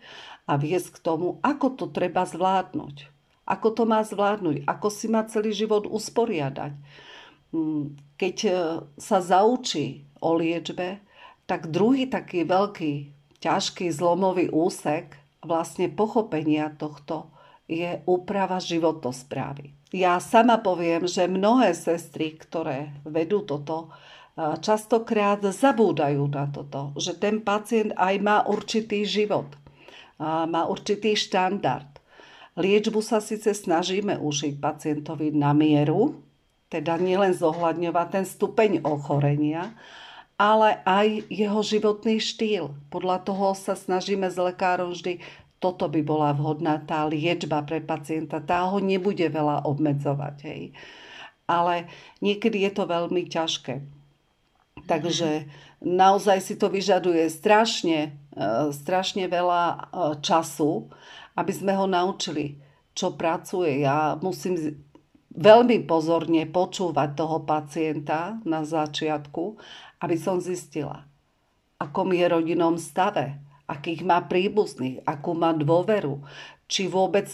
a 0.47 0.55
viesť 0.55 0.99
k 0.99 1.03
tomu, 1.03 1.39
ako 1.43 1.67
to 1.75 1.85
treba 1.91 2.23
zvládnuť. 2.23 3.11
Ako 3.47 3.71
to 3.71 3.83
má 3.87 4.03
zvládnuť, 4.03 4.67
ako 4.67 4.87
si 4.91 5.07
má 5.07 5.23
celý 5.27 5.55
život 5.55 5.87
usporiadať. 5.87 6.75
Mm, 7.55 7.95
keď 8.19 8.35
e, 8.43 8.51
sa 8.99 9.23
zaučí 9.23 10.03
o 10.19 10.35
liečbe, 10.35 10.99
tak 11.47 11.71
druhý 11.71 12.11
taký 12.11 12.43
veľký, 12.43 12.93
ťažký 13.39 13.93
zlomový 13.93 14.49
úsek 14.49 15.17
vlastne 15.45 15.87
pochopenia 15.87 16.73
tohto 16.73 17.29
je 17.67 17.99
úprava 18.07 18.57
životosprávy. 18.63 19.75
Ja 19.95 20.19
sama 20.19 20.59
poviem, 20.59 21.07
že 21.07 21.31
mnohé 21.31 21.71
sestry, 21.71 22.35
ktoré 22.35 22.91
vedú 23.07 23.43
toto, 23.43 23.91
častokrát 24.37 25.41
zabúdajú 25.41 26.27
na 26.29 26.45
toto, 26.51 26.93
že 26.99 27.15
ten 27.17 27.41
pacient 27.41 27.95
aj 27.95 28.15
má 28.21 28.37
určitý 28.45 29.07
život, 29.07 29.47
má 30.21 30.67
určitý 30.67 31.15
štandard. 31.15 31.89
Liečbu 32.57 33.01
sa 33.01 33.21
síce 33.21 33.53
snažíme 33.53 34.17
užiť 34.17 34.57
pacientovi 34.57 35.29
na 35.33 35.53
mieru, 35.53 36.21
teda 36.67 36.99
nielen 36.99 37.31
zohľadňovať 37.31 38.07
ten 38.11 38.25
stupeň 38.27 38.71
ochorenia, 38.83 39.71
ale 40.37 40.79
aj 40.85 41.25
jeho 41.33 41.61
životný 41.65 42.21
štýl. 42.21 42.77
Podľa 42.93 43.25
toho 43.25 43.57
sa 43.57 43.73
snažíme 43.73 44.29
s 44.29 44.37
lekárom 44.37 44.93
vždy, 44.93 45.19
toto 45.57 45.89
by 45.89 46.05
bola 46.05 46.37
vhodná 46.37 46.77
tá 46.85 47.01
liečba 47.09 47.65
pre 47.65 47.81
pacienta, 47.81 48.37
tá 48.37 48.69
ho 48.69 48.77
nebude 48.77 49.25
veľa 49.25 49.65
obmedzovať. 49.65 50.35
Hej. 50.45 50.77
Ale 51.49 51.89
niekedy 52.21 52.61
je 52.69 52.71
to 52.77 52.85
veľmi 52.85 53.25
ťažké 53.25 53.97
Takže 54.87 55.49
naozaj 55.81 56.39
si 56.39 56.53
to 56.55 56.69
vyžaduje 56.69 57.27
strašne, 57.27 58.15
e, 58.31 58.71
strašne 58.71 59.25
veľa 59.25 59.63
e, 59.67 59.77
času, 60.23 60.87
aby 61.33 61.51
sme 61.51 61.73
ho 61.73 61.89
naučili, 61.89 62.61
čo 62.93 63.17
pracuje. 63.17 63.81
Ja 63.81 64.15
musím 64.21 64.55
veľmi 65.33 65.85
pozorne 65.85 66.45
počúvať 66.49 67.09
toho 67.13 67.43
pacienta 67.45 68.39
na 68.47 68.65
začiatku, 68.65 69.59
aby 70.01 70.15
som 70.17 70.37
zistila, 70.41 71.05
akom 71.81 72.13
je 72.13 72.25
rodinom 72.25 72.77
stave, 72.77 73.37
akých 73.67 74.01
má 74.07 74.23
príbuzných, 74.25 75.03
akú 75.03 75.35
má 75.35 75.51
dôveru, 75.51 76.23
či 76.65 76.87
vôbec 76.87 77.27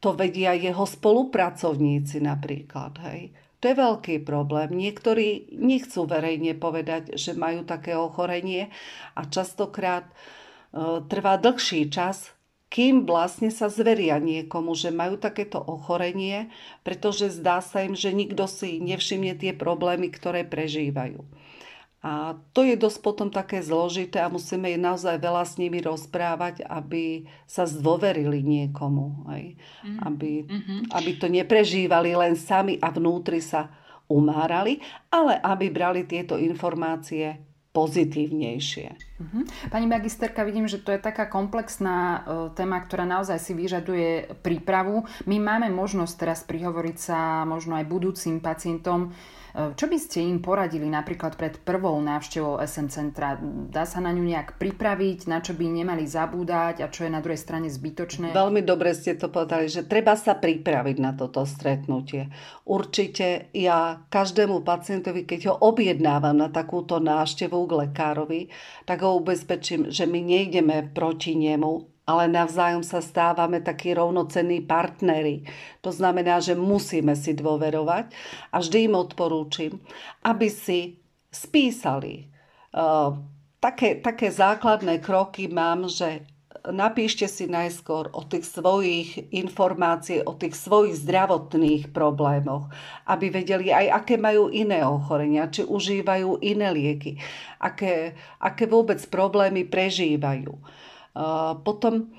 to 0.00 0.16
vedia 0.16 0.56
jeho 0.56 0.86
spolupracovníci 0.88 2.24
napríklad. 2.24 2.96
Hej. 3.04 3.36
To 3.60 3.68
je 3.68 3.76
veľký 3.76 4.16
problém. 4.24 4.72
Niektorí 4.72 5.52
nechcú 5.52 6.08
verejne 6.08 6.56
povedať, 6.56 7.12
že 7.20 7.36
majú 7.36 7.68
také 7.68 7.92
ochorenie 7.92 8.72
a 9.12 9.28
častokrát 9.28 10.08
e, 10.08 10.14
trvá 11.04 11.36
dlhší 11.36 11.92
čas, 11.92 12.32
kým 12.72 13.04
vlastne 13.04 13.52
sa 13.52 13.68
zveria 13.68 14.16
niekomu, 14.16 14.72
že 14.72 14.94
majú 14.94 15.20
takéto 15.20 15.60
ochorenie, 15.60 16.48
pretože 16.86 17.28
zdá 17.28 17.60
sa 17.60 17.84
im, 17.84 17.92
že 17.92 18.14
nikto 18.16 18.48
si 18.48 18.80
nevšimne 18.80 19.36
tie 19.36 19.52
problémy, 19.52 20.08
ktoré 20.08 20.46
prežívajú. 20.46 21.20
A 22.00 22.32
to 22.56 22.64
je 22.64 22.80
dosť 22.80 22.98
potom 23.04 23.28
také 23.28 23.60
zložité 23.60 24.24
a 24.24 24.32
musíme 24.32 24.72
naozaj 24.80 25.20
veľa 25.20 25.44
s 25.44 25.60
nimi 25.60 25.84
rozprávať, 25.84 26.64
aby 26.64 27.28
sa 27.44 27.68
zdôverili 27.68 28.40
niekomu. 28.40 29.28
Aj? 29.28 29.44
Mm. 29.84 29.98
Aby, 30.08 30.32
mm-hmm. 30.48 30.80
aby 30.96 31.10
to 31.20 31.26
neprežívali 31.28 32.16
len 32.16 32.40
sami 32.40 32.80
a 32.80 32.88
vnútri 32.88 33.44
sa 33.44 33.68
umárali, 34.08 34.80
ale 35.12 35.36
aby 35.44 35.68
brali 35.68 36.08
tieto 36.08 36.40
informácie 36.40 37.36
pozitívnejšie. 37.76 39.09
Mhm. 39.20 39.68
Pani 39.68 39.84
magisterka, 39.84 40.48
vidím, 40.48 40.64
že 40.64 40.80
to 40.80 40.96
je 40.96 41.00
taká 41.00 41.28
komplexná 41.28 41.96
e, 42.00 42.18
téma, 42.56 42.80
ktorá 42.80 43.04
naozaj 43.04 43.36
si 43.36 43.52
vyžaduje 43.52 44.40
prípravu. 44.40 45.04
My 45.28 45.36
máme 45.36 45.68
možnosť 45.68 46.14
teraz 46.16 46.40
prihovoriť 46.48 46.96
sa 46.96 47.44
možno 47.44 47.76
aj 47.76 47.84
budúcim 47.84 48.40
pacientom, 48.40 49.12
Ehm, 49.54 49.74
čo 49.74 49.90
by 49.90 49.98
ste 49.98 50.22
im 50.22 50.38
poradili 50.38 50.86
napríklad 50.86 51.34
pred 51.34 51.58
prvou 51.62 51.98
návštevou 51.98 52.62
SM 52.62 52.88
centra? 52.90 53.38
Dá 53.70 53.82
sa 53.86 53.98
na 53.98 54.14
ňu 54.14 54.22
nejak 54.22 54.58
pripraviť, 54.58 55.26
na 55.26 55.42
čo 55.42 55.58
by 55.58 55.66
nemali 55.66 56.06
zabúdať 56.06 56.82
a 56.84 56.86
čo 56.90 57.06
je 57.06 57.10
na 57.10 57.20
druhej 57.22 57.40
strane 57.40 57.66
zbytočné? 57.66 58.30
Veľmi 58.30 58.62
dobre 58.62 58.94
ste 58.94 59.18
to 59.18 59.26
povedali, 59.30 59.66
že 59.66 59.86
treba 59.86 60.14
sa 60.14 60.38
pripraviť 60.38 60.96
na 61.02 61.12
toto 61.14 61.42
stretnutie. 61.42 62.30
Určite 62.66 63.50
ja 63.50 64.06
každému 64.06 64.62
pacientovi, 64.62 65.26
keď 65.26 65.40
ho 65.50 65.54
objednávam 65.66 66.36
na 66.36 66.48
takúto 66.50 67.02
návštevu 67.02 67.58
k 67.66 67.72
lekárovi, 67.86 68.40
tak 68.86 69.02
ho 69.02 69.09
ubezpečím, 69.18 69.90
že 69.90 70.06
my 70.06 70.20
nejdeme 70.22 70.90
proti 70.94 71.34
nemu, 71.34 71.90
ale 72.06 72.26
navzájom 72.26 72.82
sa 72.82 72.98
stávame 72.98 73.62
takí 73.62 73.94
rovnocenní 73.94 74.66
partneri. 74.66 75.46
To 75.80 75.94
znamená, 75.94 76.42
že 76.42 76.58
musíme 76.58 77.14
si 77.14 77.34
dôverovať 77.38 78.10
a 78.50 78.56
vždy 78.58 78.78
im 78.90 78.94
odporúčim, 78.98 79.72
aby 80.26 80.50
si 80.50 80.98
spísali. 81.30 82.26
Uh, 82.74 83.14
také, 83.62 84.02
také 84.02 84.30
základné 84.34 84.98
kroky 84.98 85.46
mám, 85.46 85.86
že 85.86 86.26
napíšte 86.68 87.24
si 87.24 87.48
najskôr 87.48 88.12
o 88.12 88.20
tých 88.26 88.44
svojich 88.44 89.32
informácií, 89.32 90.20
o 90.20 90.36
tých 90.36 90.52
svojich 90.52 91.00
zdravotných 91.00 91.94
problémoch, 91.94 92.68
aby 93.08 93.32
vedeli 93.32 93.72
aj, 93.72 94.04
aké 94.04 94.20
majú 94.20 94.52
iné 94.52 94.84
ochorenia, 94.84 95.48
či 95.48 95.64
užívajú 95.64 96.44
iné 96.44 96.68
lieky, 96.72 97.16
aké, 97.56 98.12
aké 98.36 98.64
vôbec 98.68 99.00
problémy 99.08 99.64
prežívajú 99.64 100.52
potom, 101.66 102.14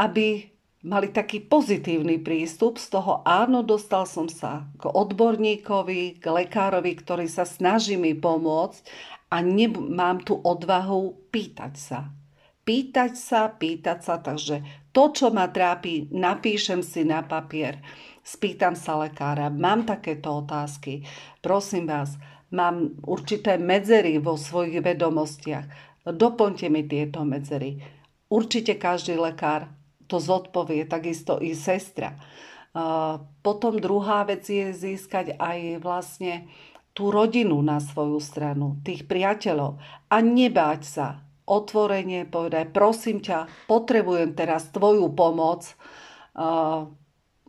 aby 0.00 0.48
mali 0.80 1.12
taký 1.12 1.44
pozitívny 1.44 2.16
prístup 2.24 2.80
z 2.80 2.88
toho, 2.88 3.20
áno, 3.28 3.60
dostal 3.60 4.08
som 4.08 4.32
sa 4.32 4.64
k 4.80 4.88
odborníkovi, 4.88 6.16
k 6.16 6.24
lekárovi, 6.24 6.96
ktorý 6.96 7.28
sa 7.28 7.44
snaží 7.44 8.00
mi 8.00 8.16
pomôcť 8.16 8.80
a 9.28 9.44
mám 9.76 10.24
tu 10.24 10.40
odvahu 10.40 11.28
pýtať 11.28 11.74
sa. 11.76 12.08
Pýtať 12.62 13.12
sa, 13.16 13.50
pýtať 13.50 13.98
sa, 14.04 14.20
takže 14.20 14.62
to, 14.94 15.10
čo 15.10 15.32
ma 15.32 15.48
trápi, 15.48 16.12
napíšem 16.12 16.84
si 16.84 17.02
na 17.02 17.24
papier, 17.24 17.80
spýtam 18.22 18.76
sa 18.76 19.00
lekára, 19.00 19.50
mám 19.50 19.88
takéto 19.88 20.44
otázky, 20.44 21.02
prosím 21.42 21.88
vás, 21.88 22.14
mám 22.52 22.98
určité 23.06 23.56
medzery 23.56 24.18
vo 24.18 24.36
svojich 24.38 24.82
vedomostiach, 24.82 25.66
doplňte 26.04 26.66
mi 26.68 26.82
tieto 26.86 27.22
medzery. 27.22 27.80
Určite 28.30 28.78
každý 28.78 29.18
lekár 29.18 29.70
to 30.06 30.18
zodpovie, 30.22 30.86
takisto 30.86 31.38
i 31.38 31.54
sestra. 31.54 32.14
Potom 33.42 33.82
druhá 33.82 34.22
vec 34.26 34.46
je 34.46 34.70
získať 34.70 35.38
aj 35.38 35.82
vlastne 35.82 36.46
tú 36.94 37.10
rodinu 37.14 37.58
na 37.62 37.78
svoju 37.78 38.18
stranu, 38.18 38.78
tých 38.82 39.06
priateľov. 39.06 39.78
A 40.10 40.16
nebáť 40.22 40.82
sa 40.82 41.06
otvorene 41.50 42.30
povedať, 42.30 42.70
prosím 42.70 43.18
ťa, 43.18 43.66
potrebujem 43.66 44.38
teraz 44.38 44.70
tvoju 44.70 45.10
pomoc, 45.10 45.66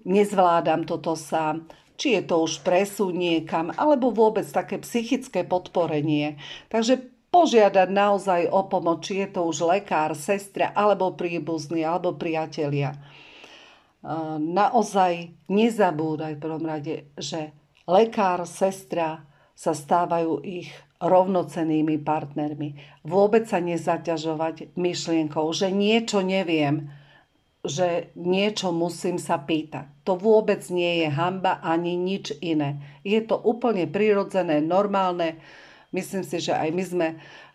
nezvládam 0.01 0.89
toto 0.89 1.13
sám, 1.13 1.69
či 2.01 2.17
je 2.17 2.25
to 2.25 2.41
už 2.49 2.65
presun 2.65 3.13
niekam, 3.13 3.69
alebo 3.77 4.09
vôbec 4.09 4.49
také 4.49 4.81
psychické 4.81 5.45
podporenie. 5.45 6.41
Takže 6.73 6.97
požiadať 7.29 7.87
naozaj 7.93 8.49
o 8.49 8.65
pomoc, 8.65 9.05
či 9.05 9.21
je 9.21 9.37
to 9.37 9.45
už 9.45 9.63
lekár, 9.63 10.17
sestra, 10.17 10.73
alebo 10.73 11.13
príbuzný, 11.13 11.85
alebo 11.85 12.17
priatelia. 12.17 12.97
Naozaj 14.41 15.37
nezabúdaj 15.45 16.35
v 16.35 16.41
prvom 16.41 16.65
rade, 16.65 17.13
že 17.21 17.53
lekár, 17.85 18.49
sestra 18.49 19.29
sa 19.53 19.77
stávajú 19.77 20.41
ich 20.41 20.73
rovnocennými 21.01 21.97
partnermi. 22.05 22.77
Vôbec 23.03 23.49
sa 23.49 23.57
nezaťažovať 23.57 24.77
myšlienkou, 24.77 25.49
že 25.51 25.73
niečo 25.73 26.21
neviem, 26.21 26.93
že 27.61 28.13
niečo 28.17 28.69
musím 28.73 29.17
sa 29.17 29.41
pýtať. 29.41 30.05
To 30.05 30.17
vôbec 30.17 30.61
nie 30.69 31.05
je 31.05 31.09
hamba 31.09 31.61
ani 31.61 31.97
nič 31.97 32.37
iné. 32.41 32.81
Je 33.01 33.21
to 33.21 33.37
úplne 33.37 33.89
prirodzené, 33.89 34.61
normálne 34.61 35.41
Myslím 35.91 36.23
si, 36.23 36.39
že 36.39 36.55
aj 36.55 36.69
my 36.71 36.83
sme 36.87 37.07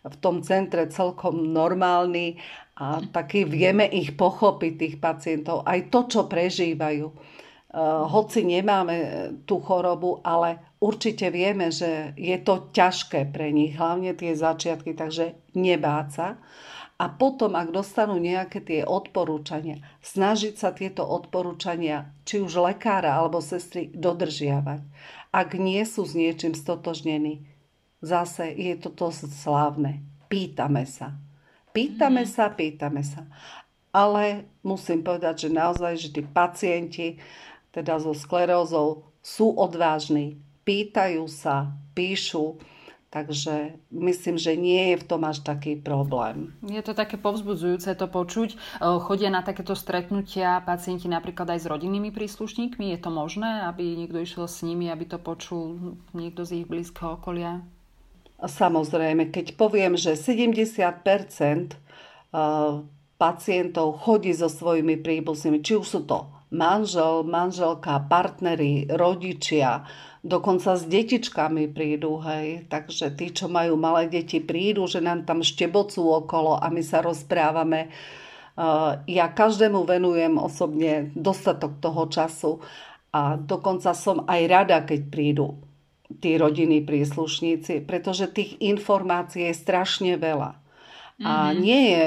v 0.05 0.15
tom 0.21 0.45
centre 0.45 0.85
celkom 0.93 1.49
normálni 1.49 2.37
a 2.77 3.01
taky 3.01 3.49
vieme 3.49 3.89
ich 3.89 4.13
pochopiť, 4.13 4.73
tých 4.77 4.95
pacientov, 5.01 5.65
aj 5.65 5.89
to, 5.89 6.05
čo 6.05 6.21
prežívajú. 6.29 7.09
Hoci 8.13 8.45
nemáme 8.45 8.95
tú 9.49 9.57
chorobu, 9.57 10.21
ale 10.21 10.66
určite 10.79 11.29
vieme, 11.33 11.73
že 11.73 12.13
je 12.17 12.37
to 12.41 12.69
ťažké 12.73 13.29
pre 13.33 13.49
nich, 13.53 13.77
hlavne 13.77 14.13
tie 14.13 14.33
začiatky, 14.37 14.93
takže 14.93 15.37
nebáť 15.57 16.07
sa. 16.09 16.27
A 16.97 17.13
potom, 17.13 17.53
ak 17.53 17.69
dostanú 17.69 18.17
nejaké 18.17 18.57
tie 18.57 18.81
odporúčania, 18.81 19.85
snažiť 20.01 20.57
sa 20.57 20.73
tieto 20.73 21.05
odporúčania, 21.05 22.09
či 22.25 22.41
už 22.41 22.57
lekára 22.57 23.21
alebo 23.21 23.37
sestry, 23.37 23.93
dodržiavať. 23.93 24.81
Ak 25.29 25.53
nie 25.53 25.85
sú 25.85 26.09
s 26.09 26.17
niečím 26.17 26.57
stotožnení, 26.57 27.45
zase 28.01 28.49
je 28.49 28.73
toto 28.81 29.13
slávne. 29.13 30.01
Pýtame 30.25 30.89
sa. 30.89 31.13
Pýtame 31.69 32.25
mm. 32.25 32.29
sa, 32.33 32.49
pýtame 32.49 33.05
sa. 33.05 33.29
Ale 33.93 34.49
musím 34.65 35.05
povedať, 35.05 35.45
že 35.45 35.49
naozaj, 35.53 35.93
že 36.01 36.09
tí 36.09 36.21
pacienti 36.25 37.21
teda 37.69 38.01
so 38.01 38.17
sklerózou 38.17 39.05
sú 39.21 39.53
odvážni, 39.53 40.41
pýtajú 40.67 41.23
sa, 41.31 41.71
píšu, 41.95 42.59
Takže 43.07 43.79
myslím, 43.87 44.35
že 44.35 44.59
nie 44.59 44.91
je 44.91 44.99
v 44.99 45.07
tom 45.07 45.23
až 45.23 45.39
taký 45.39 45.79
problém. 45.79 46.51
Je 46.59 46.83
to 46.83 46.91
také 46.91 47.15
povzbudzujúce 47.15 47.95
to 47.95 48.03
počuť. 48.03 48.49
E, 48.51 48.57
chodia 48.99 49.31
na 49.31 49.39
takéto 49.39 49.79
stretnutia 49.79 50.59
pacienti 50.59 51.07
napríklad 51.07 51.55
aj 51.55 51.59
s 51.63 51.69
rodinnými 51.71 52.11
príslušníkmi? 52.11 52.91
Je 52.91 52.99
to 52.99 53.07
možné, 53.07 53.63
aby 53.63 53.95
niekto 53.95 54.19
išiel 54.19 54.51
s 54.51 54.59
nimi, 54.59 54.91
aby 54.91 55.07
to 55.07 55.23
počul 55.23 55.95
niekto 56.11 56.43
z 56.43 56.61
ich 56.61 56.65
blízkeho 56.67 57.15
okolia? 57.15 57.63
Samozrejme, 58.43 59.31
keď 59.31 59.55
poviem, 59.55 59.95
že 59.95 60.19
70 60.19 60.67
e, 60.67 61.75
pacientov 63.15 63.87
chodí 64.03 64.35
so 64.35 64.51
svojimi 64.51 64.99
príbuznými, 64.99 65.63
či 65.63 65.79
už 65.79 65.87
sú 65.87 66.01
to 66.03 66.36
manžel, 66.53 67.27
manželka, 67.27 67.99
partneri, 68.07 68.87
rodičia, 68.87 69.83
dokonca 70.23 70.75
s 70.79 70.83
detičkami 70.87 71.71
prídu, 71.71 72.19
hej. 72.23 72.67
Takže 72.67 73.15
tí, 73.15 73.31
čo 73.31 73.51
majú 73.51 73.75
malé 73.79 74.07
deti, 74.07 74.39
prídu, 74.39 74.87
že 74.87 75.03
nám 75.03 75.23
tam 75.27 75.43
štebocú 75.43 76.03
okolo 76.23 76.59
a 76.59 76.67
my 76.71 76.83
sa 76.83 77.03
rozprávame. 77.03 77.91
Ja 79.05 79.29
každému 79.29 79.85
venujem 79.85 80.41
osobne 80.41 81.13
dostatok 81.13 81.77
toho 81.77 82.09
času 82.09 82.51
a 83.13 83.37
dokonca 83.37 83.93
som 83.93 84.25
aj 84.25 84.41
rada, 84.49 84.81
keď 84.81 85.01
prídu 85.13 85.61
tí 86.07 86.39
rodiny 86.39 86.87
príslušníci, 86.87 87.83
pretože 87.83 88.31
tých 88.31 88.55
informácií 88.63 89.51
je 89.51 89.55
strašne 89.55 90.15
veľa. 90.15 90.55
Mm-hmm. 90.55 91.25
A 91.27 91.33
mhm. 91.51 91.57
nie 91.59 91.81
je 91.91 92.05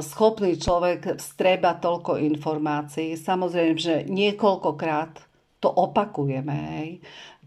schopný 0.00 0.56
človek 0.56 1.20
streba 1.20 1.76
toľko 1.76 2.18
informácií. 2.20 3.18
Samozrejme, 3.18 3.76
že 3.76 3.94
niekoľkokrát 4.06 5.24
to 5.60 5.68
opakujeme. 5.68 6.54
Hej 6.54 6.90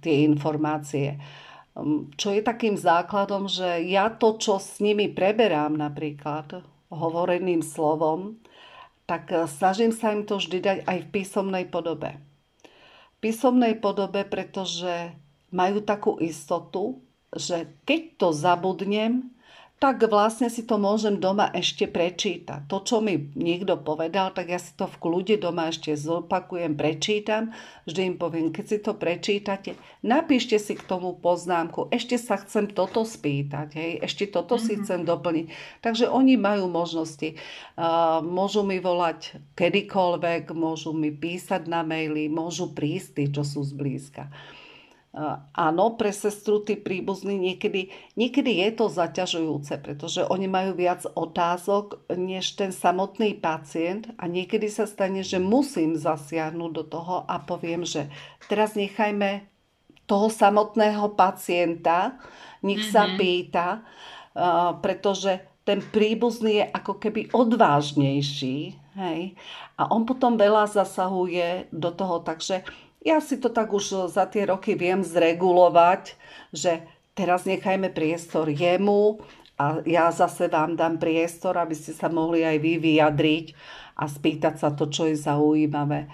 tie 0.02 0.26
informácie. 0.26 1.20
Um, 1.76 2.12
čo 2.16 2.34
je 2.34 2.42
takým 2.44 2.76
základom, 2.76 3.48
že 3.48 3.84
ja 3.88 4.10
to, 4.10 4.40
čo 4.40 4.58
s 4.58 4.80
nimi 4.80 5.12
preberám 5.12 5.76
napríklad 5.76 6.64
hovoreným 6.90 7.62
slovom, 7.62 8.40
tak 9.06 9.30
eh, 9.32 9.46
snažím 9.46 9.94
sa 9.94 10.16
im 10.16 10.26
to 10.26 10.40
vždy 10.40 10.58
dať 10.60 10.78
aj 10.88 10.98
v 11.06 11.12
písomnej 11.14 11.66
podobe. 11.70 12.18
V 13.20 13.28
písomnej 13.30 13.76
podobe, 13.78 14.24
pretože 14.24 15.14
majú 15.52 15.84
takú 15.84 16.16
istotu, 16.24 17.04
že 17.36 17.68
keď 17.84 18.02
to 18.16 18.28
zabudnem, 18.32 19.36
tak 19.80 20.04
vlastne 20.12 20.52
si 20.52 20.68
to 20.68 20.76
môžem 20.76 21.24
doma 21.24 21.48
ešte 21.56 21.88
prečítať. 21.88 22.68
To, 22.68 22.84
čo 22.84 23.00
mi 23.00 23.32
niekto 23.32 23.80
povedal, 23.80 24.36
tak 24.36 24.52
ja 24.52 24.60
si 24.60 24.76
to 24.76 24.92
v 24.92 25.00
kľude 25.00 25.40
doma 25.40 25.72
ešte 25.72 25.96
zopakujem, 25.96 26.76
prečítam. 26.76 27.56
Vždy 27.88 28.02
im 28.12 28.16
poviem, 28.20 28.52
keď 28.52 28.66
si 28.68 28.78
to 28.84 28.92
prečítate, 29.00 29.80
napíšte 30.04 30.60
si 30.60 30.76
k 30.76 30.84
tomu 30.84 31.16
poznámku, 31.16 31.88
ešte 31.96 32.20
sa 32.20 32.36
chcem 32.44 32.68
toto 32.68 33.08
spýtať, 33.08 33.68
hej, 33.80 33.92
ešte 34.04 34.28
toto 34.28 34.60
mm-hmm. 34.60 34.68
si 34.68 34.74
mhm. 34.76 34.80
chcem 34.84 35.02
doplniť. 35.08 35.46
Takže 35.80 36.06
oni 36.12 36.36
majú 36.36 36.68
možnosti. 36.68 37.40
Môžu 38.28 38.68
mi 38.68 38.84
volať 38.84 39.40
kedykoľvek, 39.56 40.52
môžu 40.52 40.92
mi 40.92 41.16
písať 41.16 41.72
na 41.72 41.88
maily, 41.88 42.28
môžu 42.28 42.76
prísť 42.76 43.10
tí, 43.16 43.24
čo 43.32 43.48
sú 43.48 43.64
zblízka. 43.64 44.28
Áno, 45.58 45.98
pre 45.98 46.14
sestru 46.14 46.62
tí 46.62 46.78
príbuzní 46.78 47.34
niekedy, 47.42 47.90
niekedy 48.14 48.62
je 48.62 48.70
to 48.78 48.86
zaťažujúce, 48.94 49.82
pretože 49.82 50.22
oni 50.22 50.46
majú 50.46 50.78
viac 50.78 51.02
otázok 51.18 52.06
než 52.14 52.54
ten 52.54 52.70
samotný 52.70 53.42
pacient 53.42 54.14
a 54.22 54.30
niekedy 54.30 54.70
sa 54.70 54.86
stane, 54.86 55.26
že 55.26 55.42
musím 55.42 55.98
zasiahnuť 55.98 56.72
do 56.72 56.84
toho 56.86 57.16
a 57.26 57.42
poviem, 57.42 57.90
že 57.90 58.06
teraz 58.46 58.78
nechajme 58.78 59.50
toho 60.06 60.30
samotného 60.30 61.18
pacienta, 61.18 62.22
nech 62.62 62.86
mm-hmm. 62.86 62.94
sa 62.94 63.04
mhm. 63.10 63.16
pýta, 63.18 63.68
pretože 64.86 65.42
ten 65.66 65.82
príbuzný 65.82 66.62
je 66.62 66.66
ako 66.70 67.02
keby 67.02 67.34
odvážnejší. 67.34 68.58
Hej? 68.94 69.38
A 69.78 69.90
on 69.90 70.06
potom 70.06 70.38
veľa 70.38 70.70
zasahuje 70.70 71.70
do 71.74 71.94
toho, 71.94 72.26
takže 72.26 72.66
ja 73.00 73.24
si 73.24 73.40
to 73.40 73.48
tak 73.48 73.72
už 73.72 74.12
za 74.12 74.28
tie 74.28 74.48
roky 74.48 74.76
viem 74.76 75.00
zregulovať, 75.04 76.20
že 76.52 76.84
teraz 77.16 77.48
nechajme 77.48 77.92
priestor 77.92 78.52
jemu 78.52 79.24
a 79.60 79.84
ja 79.84 80.12
zase 80.12 80.52
vám 80.52 80.76
dám 80.76 81.00
priestor, 81.00 81.56
aby 81.60 81.76
ste 81.76 81.96
sa 81.96 82.12
mohli 82.12 82.44
aj 82.44 82.58
vy 82.60 82.74
vyjadriť 82.80 83.48
a 84.00 84.08
spýtať 84.08 84.56
sa 84.60 84.70
to, 84.72 84.88
čo 84.88 85.08
je 85.08 85.20
zaujímavé. 85.20 86.08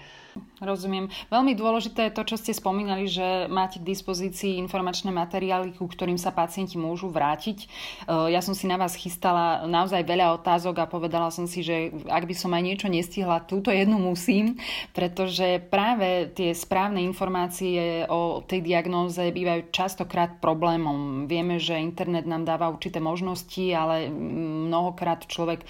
Rozumiem. 0.56 1.12
Veľmi 1.28 1.52
dôležité 1.52 2.08
je 2.08 2.16
to, 2.16 2.32
čo 2.32 2.40
ste 2.40 2.56
spomínali, 2.56 3.04
že 3.04 3.44
máte 3.52 3.76
k 3.76 3.92
dispozícii 3.92 4.56
informačné 4.56 5.12
materiály, 5.12 5.76
ku 5.76 5.84
ktorým 5.84 6.16
sa 6.16 6.32
pacienti 6.32 6.80
môžu 6.80 7.12
vrátiť. 7.12 7.58
E, 7.60 8.32
ja 8.32 8.40
som 8.40 8.56
si 8.56 8.64
na 8.64 8.80
vás 8.80 8.96
chystala 8.96 9.68
naozaj 9.68 10.00
veľa 10.08 10.32
otázok 10.40 10.80
a 10.80 10.88
povedala 10.88 11.28
som 11.28 11.44
si, 11.44 11.60
že 11.60 11.92
ak 12.08 12.24
by 12.24 12.32
som 12.32 12.56
aj 12.56 12.62
niečo 12.64 12.88
nestihla, 12.88 13.44
túto 13.44 13.68
jednu 13.68 14.00
musím, 14.00 14.56
pretože 14.96 15.60
práve 15.68 16.32
tie 16.32 16.56
správne 16.56 17.04
informácie 17.04 18.08
o 18.08 18.40
tej 18.40 18.64
diagnóze 18.64 19.28
bývajú 19.28 19.68
častokrát 19.68 20.40
problémom. 20.40 21.28
Vieme, 21.28 21.60
že 21.60 21.76
internet 21.76 22.24
nám 22.24 22.48
dáva 22.48 22.72
určité 22.72 22.96
možnosti, 22.96 23.76
ale 23.76 24.08
mnohokrát 24.08 25.28
človek 25.28 25.60
e, 25.60 25.66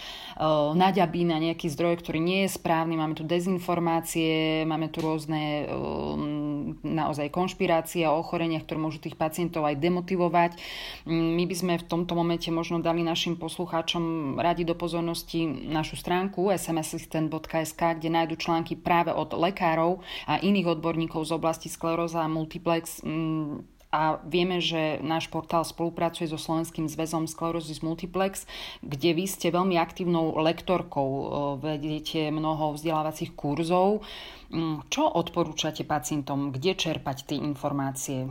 naďabí 0.79 1.27
na 1.27 1.42
nejaký 1.42 1.75
zdroj, 1.75 2.07
ktorý 2.07 2.22
nie 2.22 2.46
je 2.46 2.55
správny. 2.55 2.94
Máme 2.94 3.18
tu 3.18 3.27
dezinformácie, 3.27 4.62
máme 4.62 4.75
tu 4.92 5.00
rôzne 5.00 5.64
um, 5.64 6.76
naozaj 6.84 7.32
konšpirácie 7.32 8.04
o 8.04 8.20
ochoreniach, 8.20 8.68
ktoré 8.68 8.76
môžu 8.76 9.00
tých 9.00 9.16
pacientov 9.16 9.64
aj 9.64 9.80
demotivovať. 9.80 10.60
My 11.08 11.48
by 11.48 11.56
sme 11.56 11.74
v 11.80 11.88
tomto 11.88 12.12
momente 12.12 12.52
možno 12.52 12.84
dali 12.84 13.00
našim 13.00 13.40
poslucháčom 13.40 14.36
radi 14.36 14.68
do 14.68 14.76
pozornosti 14.76 15.48
našu 15.48 15.96
stránku 15.96 16.52
smsystent.sk, 16.52 17.80
kde 17.96 18.08
nájdu 18.12 18.36
články 18.36 18.76
práve 18.76 19.10
od 19.16 19.32
lekárov 19.32 20.04
a 20.28 20.36
iných 20.36 20.76
odborníkov 20.76 21.24
z 21.24 21.32
oblasti 21.32 21.72
skleróza 21.72 22.20
a 22.20 22.28
multiplex 22.28 23.00
a 23.96 24.20
vieme, 24.28 24.61
že 24.61 25.00
náš 25.00 25.32
portál 25.32 25.64
spolupracuje 25.64 26.28
so 26.28 26.37
Slovenským 26.37 26.85
zväzom 26.85 27.24
Sclerosis 27.24 27.80
Multiplex, 27.80 28.44
kde 28.85 29.16
vy 29.16 29.24
ste 29.24 29.48
veľmi 29.48 29.80
aktívnou 29.80 30.37
lektorkou, 30.37 31.09
vedete 31.64 32.28
mnoho 32.28 32.76
vzdelávacích 32.76 33.32
kurzov. 33.32 34.04
Mm, 34.52 34.85
čo 34.92 35.09
odporúčate 35.09 35.88
pacientom, 35.88 36.52
kde 36.52 36.76
čerpať 36.76 37.24
tie 37.24 37.40
informácie? 37.40 38.28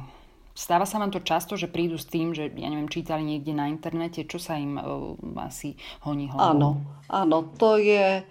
Stáva 0.56 0.86
sa 0.88 1.02
vám 1.02 1.12
to 1.12 1.20
často, 1.20 1.58
že 1.58 1.68
prídu 1.68 2.00
s 2.00 2.08
tým, 2.08 2.32
že 2.32 2.48
ja 2.48 2.70
neviem, 2.72 2.88
čítali 2.88 3.26
niekde 3.26 3.52
na 3.52 3.68
internete, 3.68 4.24
čo 4.24 4.40
sa 4.40 4.56
im 4.56 4.80
uh, 4.80 5.18
asi 5.44 5.76
honí 6.08 6.32
hlavou? 6.32 6.46
Áno, 6.56 6.70
áno, 7.12 7.38
to 7.58 7.76
je 7.76 8.24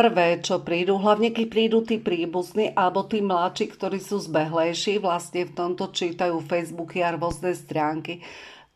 prvé, 0.00 0.40
čo 0.40 0.64
prídu, 0.64 0.96
hlavne 0.96 1.28
keď 1.28 1.46
prídu 1.52 1.84
tí 1.84 2.00
príbuzní 2.00 2.72
alebo 2.72 3.04
tí 3.04 3.20
mladší, 3.20 3.76
ktorí 3.76 4.00
sú 4.00 4.16
zbehlejší, 4.16 4.96
vlastne 4.96 5.44
v 5.44 5.52
tomto 5.52 5.92
čítajú 5.92 6.40
Facebooky 6.40 7.04
a 7.04 7.12
rôzne 7.20 7.52
stránky. 7.52 8.24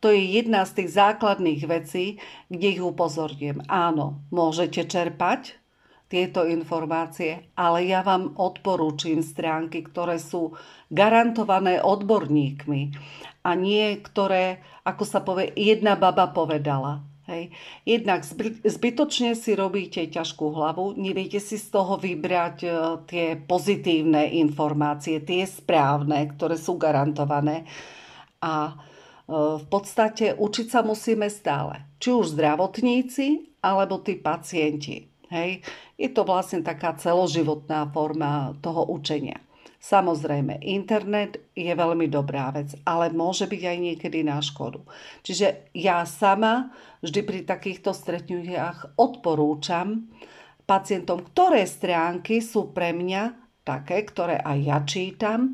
To 0.05 0.13
je 0.13 0.21
jedna 0.37 0.61
z 0.69 0.77
tých 0.77 0.93
základných 0.93 1.65
vecí, 1.65 2.21
kde 2.53 2.77
ich 2.77 2.83
upozorním. 2.85 3.65
Áno, 3.65 4.21
môžete 4.29 4.85
čerpať 4.85 5.57
tieto 6.13 6.45
informácie, 6.45 7.49
ale 7.57 7.89
ja 7.89 8.05
vám 8.05 8.37
odporúčim 8.37 9.25
stránky, 9.25 9.81
ktoré 9.81 10.21
sú 10.21 10.53
garantované 10.93 11.81
odborníkmi 11.81 12.81
a 13.41 13.57
nie 13.57 13.97
ktoré, 13.97 14.61
ako 14.85 15.03
sa 15.09 15.25
povie, 15.25 15.49
jedna 15.57 15.97
baba 15.97 16.29
povedala. 16.29 17.14
Hej. 17.25 17.49
Jednak 17.89 18.21
zbytočne 18.61 19.33
si 19.33 19.57
robíte 19.57 20.05
ťažkú 20.05 20.45
hlavu, 20.53 20.93
neviete 20.93 21.41
si 21.41 21.57
z 21.57 21.73
toho 21.73 21.97
vybrať 21.97 22.57
e, 22.61 22.69
tie 23.09 23.25
pozitívne 23.33 24.29
informácie, 24.45 25.25
tie 25.25 25.49
správne, 25.49 26.29
ktoré 26.37 26.53
sú 26.53 26.77
garantované. 26.77 27.65
A 28.45 28.77
v 29.25 29.65
podstate 29.65 30.37
učiť 30.37 30.67
sa 30.69 30.85
musíme 30.85 31.25
stále. 31.33 31.97
Či 31.97 32.13
už 32.13 32.37
zdravotníci, 32.37 33.57
alebo 33.65 33.97
tí 34.05 34.21
pacienti. 34.21 35.09
Hej. 35.33 35.65
Je 35.97 36.09
to 36.13 36.21
vlastne 36.21 36.61
taká 36.61 36.93
celoživotná 36.93 37.89
forma 37.89 38.53
toho 38.61 38.85
učenia. 38.85 39.41
Samozrejme, 39.85 40.65
internet 40.65 41.53
je 41.53 41.69
veľmi 41.69 42.09
dobrá 42.09 42.49
vec, 42.49 42.73
ale 42.89 43.13
môže 43.13 43.45
byť 43.45 43.61
aj 43.69 43.77
niekedy 43.77 44.25
na 44.25 44.41
škodu. 44.41 44.81
Čiže 45.21 45.69
ja 45.77 46.01
sama 46.09 46.73
vždy 47.05 47.21
pri 47.21 47.39
takýchto 47.45 47.93
stretnutiach 47.93 48.97
odporúčam 48.97 50.09
pacientom, 50.65 51.21
ktoré 51.21 51.69
stránky 51.69 52.41
sú 52.41 52.73
pre 52.73 52.97
mňa 52.97 53.37
také, 53.61 54.01
ktoré 54.09 54.41
aj 54.41 54.57
ja 54.65 54.77
čítam 54.89 55.53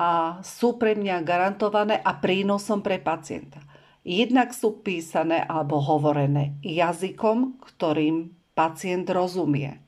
a 0.00 0.40
sú 0.40 0.80
pre 0.80 0.96
mňa 0.96 1.20
garantované 1.20 2.00
a 2.00 2.16
prínosom 2.16 2.80
pre 2.80 2.96
pacienta. 2.96 3.60
Jednak 4.08 4.56
sú 4.56 4.80
písané 4.80 5.44
alebo 5.44 5.84
hovorené 5.84 6.56
jazykom, 6.64 7.60
ktorým 7.60 8.32
pacient 8.56 9.04
rozumie. 9.12 9.84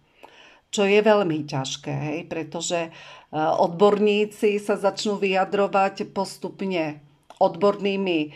Čo 0.68 0.84
je 0.84 1.00
veľmi 1.00 1.48
ťažké, 1.48 1.92
hej, 1.92 2.20
pretože 2.28 2.76
e, 2.76 2.90
odborníci 3.34 4.60
sa 4.60 4.76
začnú 4.76 5.16
vyjadrovať 5.16 6.12
postupne 6.12 7.00
odbornými 7.40 8.18
e, 8.20 8.30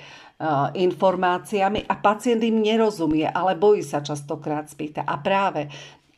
informáciami 0.80 1.84
a 1.84 1.94
pacient 2.00 2.40
im 2.40 2.64
nerozumie, 2.64 3.28
ale 3.28 3.52
bojí 3.52 3.84
sa 3.84 4.00
častokrát 4.00 4.64
spýta. 4.72 5.04
A 5.04 5.20
práve, 5.20 5.68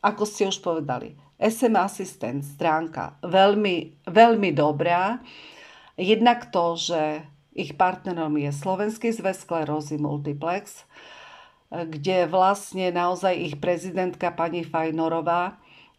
ako 0.07 0.23
ste 0.23 0.47
už 0.47 0.63
povedali, 0.63 1.19
SM 1.43 1.75
Assistant 1.75 2.47
stránka 2.47 3.19
veľmi, 3.27 4.07
veľmi 4.07 4.55
dobrá. 4.55 5.19
Jednak 5.99 6.55
to, 6.55 6.79
že 6.79 7.27
ich 7.55 7.75
partnerom 7.75 8.39
je 8.39 8.55
Slovenský 8.55 9.11
zväz 9.11 9.43
sklerózy 9.43 9.99
Multiplex, 9.99 10.87
kde 11.75 12.31
vlastne 12.31 12.95
naozaj 12.95 13.35
ich 13.35 13.55
prezidentka 13.59 14.31
pani 14.31 14.63
Fajnorová 14.63 15.43
e, 15.51 15.55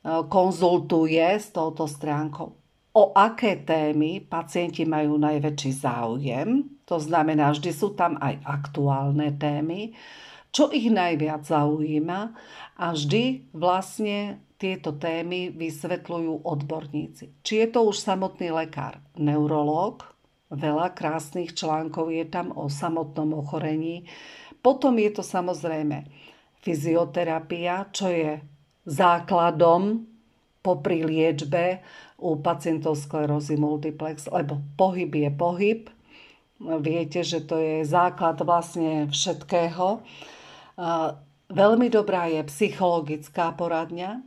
konzultuje 0.05 1.25
s 1.25 1.49
touto 1.49 1.89
stránkou, 1.89 2.53
o 2.95 3.03
aké 3.17 3.65
témy 3.65 4.21
pacienti 4.21 4.85
majú 4.85 5.17
najväčší 5.17 5.71
záujem. 5.81 6.69
To 6.85 7.01
znamená, 7.01 7.49
vždy 7.49 7.71
sú 7.73 7.97
tam 7.97 8.15
aj 8.21 8.37
aktuálne 8.45 9.33
témy, 9.33 9.97
čo 10.53 10.69
ich 10.69 10.87
najviac 10.93 11.43
zaujíma 11.43 12.31
a 12.77 12.85
vždy 12.93 13.49
vlastne 13.51 14.39
tieto 14.55 14.95
témy 14.95 15.51
vysvetľujú 15.51 16.47
odborníci. 16.47 17.43
Či 17.43 17.53
je 17.65 17.67
to 17.73 17.91
už 17.91 17.99
samotný 17.99 18.55
lekár, 18.55 19.03
neurológ, 19.19 20.07
veľa 20.47 20.95
krásnych 20.95 21.51
článkov 21.57 22.13
je 22.13 22.23
tam 22.29 22.55
o 22.55 22.71
samotnom 22.71 23.35
ochorení, 23.35 24.07
potom 24.63 24.95
je 24.95 25.11
to 25.11 25.23
samozrejme 25.25 26.07
fyzioterapia, 26.63 27.91
čo 27.91 28.07
je 28.07 28.39
základom 28.85 30.05
popri 30.65 31.05
liečbe 31.05 31.85
u 32.17 32.39
pacientov 32.39 32.97
sklerózy 32.97 33.59
multiplex, 33.59 34.29
lebo 34.31 34.61
pohyb 34.79 35.11
je 35.13 35.29
pohyb. 35.29 35.81
Viete, 36.61 37.21
že 37.21 37.43
to 37.43 37.59
je 37.59 37.83
základ 37.83 38.39
vlastne 38.41 39.11
všetkého. 39.11 40.01
Veľmi 41.45 41.87
dobrá 41.93 42.31
je 42.31 42.41
psychologická 42.49 43.53
poradňa, 43.53 44.23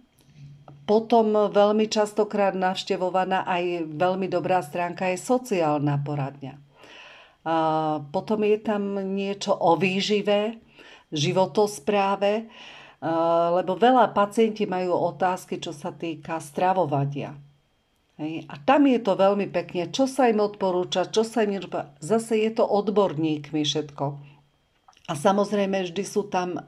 potom 0.88 1.53
veľmi 1.53 1.85
častokrát 1.85 2.57
navštevovaná 2.57 3.44
aj 3.44 3.92
veľmi 3.92 4.25
dobrá 4.25 4.64
stránka 4.64 5.12
je 5.12 5.21
sociálna 5.21 6.01
poradňa. 6.01 6.57
Potom 8.09 8.40
je 8.44 8.59
tam 8.61 8.97
niečo 8.97 9.53
o 9.53 9.77
výžive, 9.77 10.57
životospráve, 11.12 12.49
lebo 13.54 13.78
veľa 13.78 14.11
pacienti 14.11 14.66
majú 14.66 14.94
otázky, 15.14 15.62
čo 15.62 15.70
sa 15.70 15.94
týka 15.94 16.42
stravovania. 16.42 17.38
Hej. 18.18 18.50
A 18.50 18.58
tam 18.66 18.90
je 18.90 18.98
to 18.98 19.14
veľmi 19.14 19.46
pekne, 19.54 19.94
čo 19.94 20.11
sa 20.11 20.26
im 20.26 20.42
odporúča, 20.42 21.06
čo 21.06 21.22
sa 21.22 21.46
im 21.46 21.62
Zase 22.02 22.42
je 22.42 22.50
to 22.50 22.66
odborníkmi 22.66 23.62
všetko. 23.62 24.04
A 25.08 25.12
samozrejme 25.14 25.87
vždy 25.87 26.02
sú 26.02 26.26
tam 26.26 26.58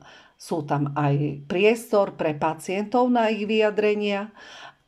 sú 0.41 0.65
tam 0.65 0.97
aj 0.97 1.45
priestor 1.45 2.17
pre 2.17 2.33
pacientov 2.33 3.13
na 3.13 3.29
ich 3.29 3.45
vyjadrenia 3.45 4.33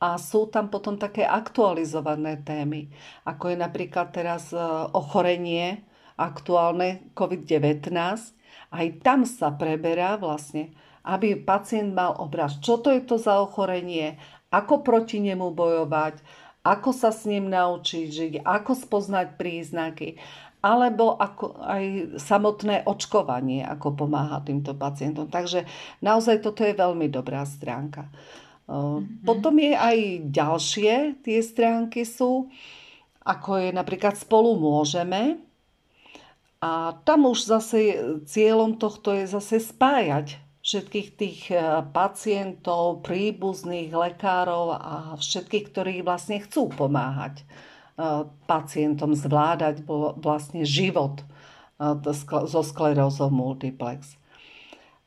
a 0.00 0.16
sú 0.16 0.48
tam 0.48 0.72
potom 0.72 0.96
také 0.96 1.28
aktualizované 1.28 2.40
témy, 2.40 2.88
ako 3.28 3.52
je 3.52 3.56
napríklad 3.60 4.16
teraz 4.16 4.48
e, 4.50 4.58
ochorenie 4.96 5.84
aktuálne 6.16 7.04
COVID-19. 7.12 7.92
Aj 8.72 8.86
tam 9.04 9.28
sa 9.28 9.52
preberá 9.52 10.16
vlastne, 10.16 10.72
aby 11.02 11.34
pacient 11.38 11.94
mal 11.94 12.14
obraz, 12.18 12.58
čo 12.62 12.78
to 12.78 12.94
je 12.94 13.02
to 13.02 13.18
za 13.18 13.42
ochorenie, 13.42 14.18
ako 14.54 14.86
proti 14.86 15.18
nemu 15.18 15.50
bojovať, 15.50 16.22
ako 16.62 16.90
sa 16.94 17.10
s 17.10 17.26
ním 17.26 17.50
naučiť 17.50 18.06
žiť, 18.06 18.32
ako 18.46 18.72
spoznať 18.78 19.34
príznaky 19.34 20.18
alebo 20.62 21.18
ako 21.18 21.58
aj 21.58 21.84
samotné 22.22 22.86
očkovanie, 22.86 23.66
ako 23.66 24.06
pomáha 24.06 24.38
týmto 24.46 24.78
pacientom. 24.78 25.26
Takže 25.26 25.66
naozaj 25.98 26.38
toto 26.38 26.62
je 26.62 26.78
veľmi 26.78 27.10
dobrá 27.10 27.42
stránka. 27.42 28.06
Mm-hmm. 28.70 29.26
Potom 29.26 29.58
je 29.58 29.74
aj 29.74 29.98
ďalšie 30.30 31.18
tie 31.26 31.38
stránky 31.42 32.06
sú, 32.06 32.46
ako 33.26 33.58
je 33.58 33.68
napríklad 33.74 34.14
Spolu 34.14 34.54
môžeme. 34.54 35.42
A 36.62 36.94
tam 37.02 37.26
už 37.26 37.42
zase 37.42 37.78
cieľom 38.30 38.78
tohto 38.78 39.10
je 39.18 39.26
zase 39.26 39.58
spájať 39.58 40.38
všetkých 40.72 41.08
tých 41.20 41.40
e, 41.52 41.84
pacientov, 41.92 43.04
príbuzných, 43.04 43.92
lekárov 43.92 44.72
a 44.72 44.94
všetkých, 45.20 45.64
ktorí 45.68 45.94
vlastne 46.00 46.40
chcú 46.40 46.72
pomáhať 46.72 47.44
E, 47.92 48.24
pacientom 48.48 49.12
zvládať 49.12 49.84
vlastne 50.16 50.64
život 50.64 51.20
e, 51.20 51.24
so 52.24 52.62
sklerózou 52.64 53.28
multiplex. 53.28 54.16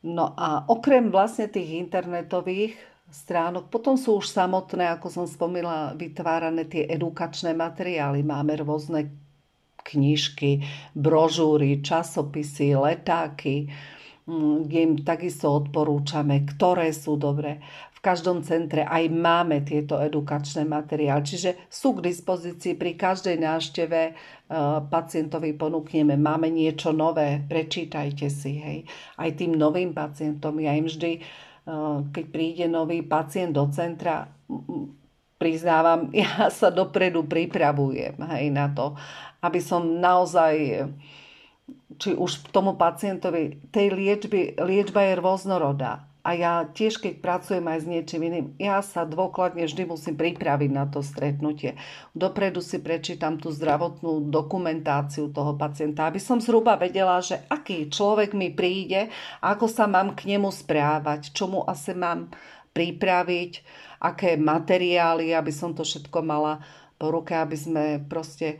No 0.06 0.30
a 0.38 0.62
okrem 0.70 1.10
vlastne 1.10 1.50
tých 1.50 1.82
internetových 1.82 2.78
stránok, 3.10 3.74
potom 3.74 3.98
sú 3.98 4.22
už 4.22 4.30
samotné, 4.30 4.86
ako 4.94 5.10
som 5.10 5.26
spomínala, 5.26 5.98
vytvárané 5.98 6.62
tie 6.70 6.86
edukačné 6.86 7.58
materiály. 7.58 8.22
Máme 8.22 8.54
rôzne 8.62 9.10
knižky, 9.82 10.62
brožúry, 10.94 11.82
časopisy, 11.82 12.78
letáky, 12.78 13.66
im 14.26 15.06
takisto 15.06 15.54
odporúčame, 15.54 16.42
ktoré 16.42 16.90
sú 16.90 17.14
dobré 17.14 17.62
každom 18.06 18.38
centre 18.46 18.86
aj 18.86 19.10
máme 19.10 19.66
tieto 19.66 19.98
edukačné 19.98 20.62
materiály. 20.62 21.26
Čiže 21.26 21.50
sú 21.66 21.98
k 21.98 22.06
dispozícii 22.06 22.78
pri 22.78 22.94
každej 22.94 23.42
návšteve 23.42 24.00
e, 24.06 24.12
pacientovi 24.86 25.58
ponúkneme, 25.58 26.14
máme 26.14 26.46
niečo 26.46 26.94
nové, 26.94 27.42
prečítajte 27.50 28.30
si. 28.30 28.62
Hej. 28.62 28.78
Aj 29.18 29.30
tým 29.34 29.58
novým 29.58 29.90
pacientom, 29.90 30.54
ja 30.62 30.78
im 30.78 30.86
vždy, 30.86 31.18
e, 31.18 31.20
keď 32.14 32.24
príde 32.30 32.66
nový 32.70 33.02
pacient 33.02 33.58
do 33.58 33.66
centra, 33.74 34.30
priznávam, 35.42 36.06
ja 36.14 36.46
sa 36.54 36.70
dopredu 36.70 37.26
pripravujem 37.26 38.22
hej, 38.38 38.54
na 38.54 38.70
to, 38.70 38.94
aby 39.42 39.58
som 39.58 39.82
naozaj 39.98 40.86
či 41.96 42.16
už 42.16 42.52
tomu 42.52 42.76
pacientovi, 42.76 43.68
tej 43.72 43.92
liečby, 43.92 44.60
liečba 44.60 45.12
je 45.12 45.14
rôznorodá 45.20 46.06
a 46.26 46.34
ja 46.34 46.66
tiež, 46.66 46.98
keď 46.98 47.22
pracujem 47.22 47.62
aj 47.62 47.78
s 47.78 47.86
niečím 47.86 48.26
iným, 48.26 48.46
ja 48.58 48.82
sa 48.82 49.06
dôkladne 49.06 49.62
vždy 49.62 49.86
musím 49.86 50.18
pripraviť 50.18 50.70
na 50.74 50.90
to 50.90 50.98
stretnutie. 50.98 51.78
Dopredu 52.18 52.58
si 52.58 52.82
prečítam 52.82 53.38
tú 53.38 53.54
zdravotnú 53.54 54.26
dokumentáciu 54.26 55.30
toho 55.30 55.54
pacienta, 55.54 56.10
aby 56.10 56.18
som 56.18 56.42
zhruba 56.42 56.74
vedela, 56.74 57.22
že 57.22 57.46
aký 57.46 57.86
človek 57.86 58.34
mi 58.34 58.50
príde, 58.50 59.06
ako 59.38 59.70
sa 59.70 59.86
mám 59.86 60.18
k 60.18 60.34
nemu 60.34 60.50
správať, 60.50 61.30
čo 61.30 61.46
mu 61.46 61.62
asi 61.62 61.94
mám 61.94 62.34
pripraviť, 62.74 63.62
aké 64.02 64.34
materiály, 64.34 65.30
aby 65.30 65.54
som 65.54 65.78
to 65.78 65.86
všetko 65.86 66.26
mala 66.26 66.58
po 66.98 67.14
ruke, 67.14 67.38
aby 67.38 67.54
sme 67.54 67.84
proste 68.02 68.58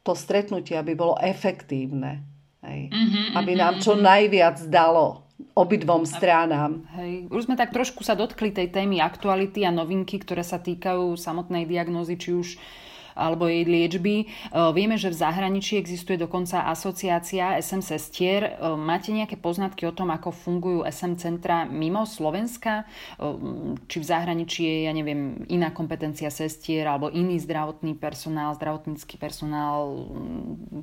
to 0.00 0.16
stretnutie, 0.16 0.80
aby 0.80 0.96
bolo 0.96 1.20
efektívne. 1.20 2.31
Hej. 2.62 2.94
Mm-hmm, 2.94 3.26
aby 3.36 3.52
nám 3.58 3.74
čo 3.82 3.98
mhm. 3.98 4.02
najviac 4.02 4.58
dalo 4.70 5.22
obidvom 5.52 6.08
stranám. 6.08 6.86
Hej. 6.96 7.28
Už 7.28 7.50
sme 7.50 7.58
tak 7.58 7.74
trošku 7.74 8.00
sa 8.06 8.16
dotkli 8.16 8.54
tej 8.54 8.72
témy 8.72 9.04
aktuality 9.04 9.68
a 9.68 9.74
novinky, 9.74 10.16
ktoré 10.22 10.40
sa 10.40 10.62
týkajú 10.62 11.18
samotnej 11.18 11.68
diagnózy, 11.68 12.16
či 12.16 12.30
už 12.32 12.48
alebo 13.16 13.48
jej 13.48 13.64
liečby. 13.64 14.26
Vieme, 14.72 14.96
že 15.00 15.12
v 15.12 15.20
zahraničí 15.20 15.76
existuje 15.76 16.20
dokonca 16.20 16.68
asociácia 16.68 17.56
SM 17.60 17.84
sestier. 17.84 18.56
Máte 18.76 19.12
nejaké 19.12 19.40
poznatky 19.40 19.88
o 19.88 19.96
tom, 19.96 20.12
ako 20.12 20.32
fungujú 20.32 20.80
SM 20.86 21.16
centra 21.16 21.64
mimo 21.68 22.04
Slovenska? 22.08 22.84
Či 23.86 23.96
v 24.00 24.06
zahraničí 24.06 24.60
je, 24.64 24.76
ja 24.86 24.92
neviem, 24.92 25.44
iná 25.48 25.70
kompetencia 25.70 26.32
sestier 26.32 26.88
alebo 26.88 27.12
iný 27.12 27.40
zdravotný 27.40 27.96
personál, 27.96 28.56
zdravotnícky 28.56 29.16
personál, 29.20 30.08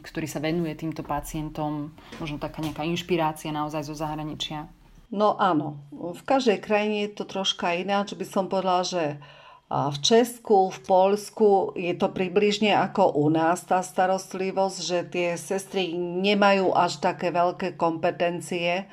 ktorý 0.01 0.27
sa 0.29 0.41
venuje 0.41 0.73
týmto 0.77 1.01
pacientom? 1.05 1.93
Možno 2.21 2.37
taká 2.37 2.61
nejaká 2.61 2.85
inšpirácia 2.85 3.49
naozaj 3.49 3.85
zo 3.87 3.95
zahraničia? 3.97 4.69
No 5.09 5.33
áno, 5.41 5.81
v 5.89 6.21
každej 6.21 6.61
krajine 6.61 7.09
je 7.09 7.17
to 7.17 7.25
troška 7.25 7.73
ináč. 7.73 8.13
By 8.13 8.25
som 8.29 8.45
povedala, 8.45 8.85
že 8.85 9.17
v 9.69 9.97
Česku, 10.01 10.73
v 10.73 10.79
Polsku 10.81 11.77
je 11.77 11.93
to 11.93 12.09
približne 12.09 12.73
ako 12.73 13.13
u 13.21 13.29
nás 13.29 13.61
tá 13.69 13.85
starostlivosť, 13.85 14.77
že 14.81 14.99
tie 15.05 15.29
sestry 15.37 15.93
nemajú 15.93 16.73
až 16.73 16.97
také 16.97 17.29
veľké 17.29 17.77
kompetencie, 17.77 18.89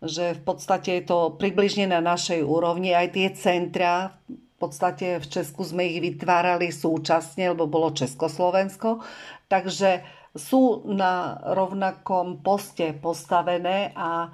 že 0.00 0.32
v 0.32 0.42
podstate 0.44 1.00
je 1.00 1.04
to 1.12 1.36
približne 1.36 1.92
na 1.92 2.00
našej 2.00 2.40
úrovni. 2.40 2.96
Aj 2.96 3.12
tie 3.12 3.36
centra, 3.36 4.16
v 4.24 4.56
podstate 4.56 5.20
v 5.20 5.26
Česku 5.28 5.60
sme 5.60 5.92
ich 5.92 6.00
vytvárali 6.00 6.72
súčasne, 6.72 7.52
lebo 7.52 7.68
bolo 7.68 7.92
Československo, 7.92 9.04
takže 9.52 10.00
sú 10.32 10.88
na 10.88 11.36
rovnakom 11.52 12.40
poste 12.40 12.96
postavené 12.96 13.92
a 13.92 14.32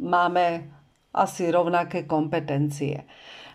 máme 0.00 0.64
asi 1.12 1.52
rovnaké 1.52 2.08
kompetencie. 2.08 3.04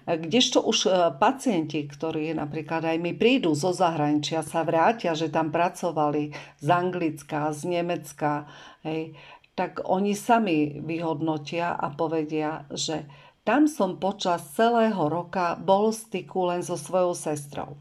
Kdežto 0.01 0.65
už 0.65 0.89
e, 0.89 1.13
pacienti, 1.21 1.85
ktorí 1.85 2.33
napríklad 2.33 2.81
aj 2.89 2.97
mi 2.97 3.13
prídu 3.13 3.53
zo 3.53 3.69
zahraničia, 3.69 4.41
sa 4.41 4.65
vrátia, 4.65 5.13
že 5.13 5.29
tam 5.29 5.53
pracovali 5.53 6.33
z 6.57 6.67
Anglicka, 6.67 7.53
z 7.53 7.61
Nemecka, 7.69 8.49
hej, 8.81 9.13
tak 9.53 9.85
oni 9.85 10.17
sami 10.17 10.81
vyhodnotia 10.81 11.77
a 11.77 11.93
povedia, 11.93 12.65
že 12.73 13.05
tam 13.45 13.69
som 13.69 14.01
počas 14.01 14.41
celého 14.57 15.05
roka 15.05 15.53
bol 15.53 15.93
v 15.93 16.01
styku 16.01 16.49
len 16.49 16.65
so 16.65 16.73
svojou 16.73 17.13
sestrou. 17.13 17.77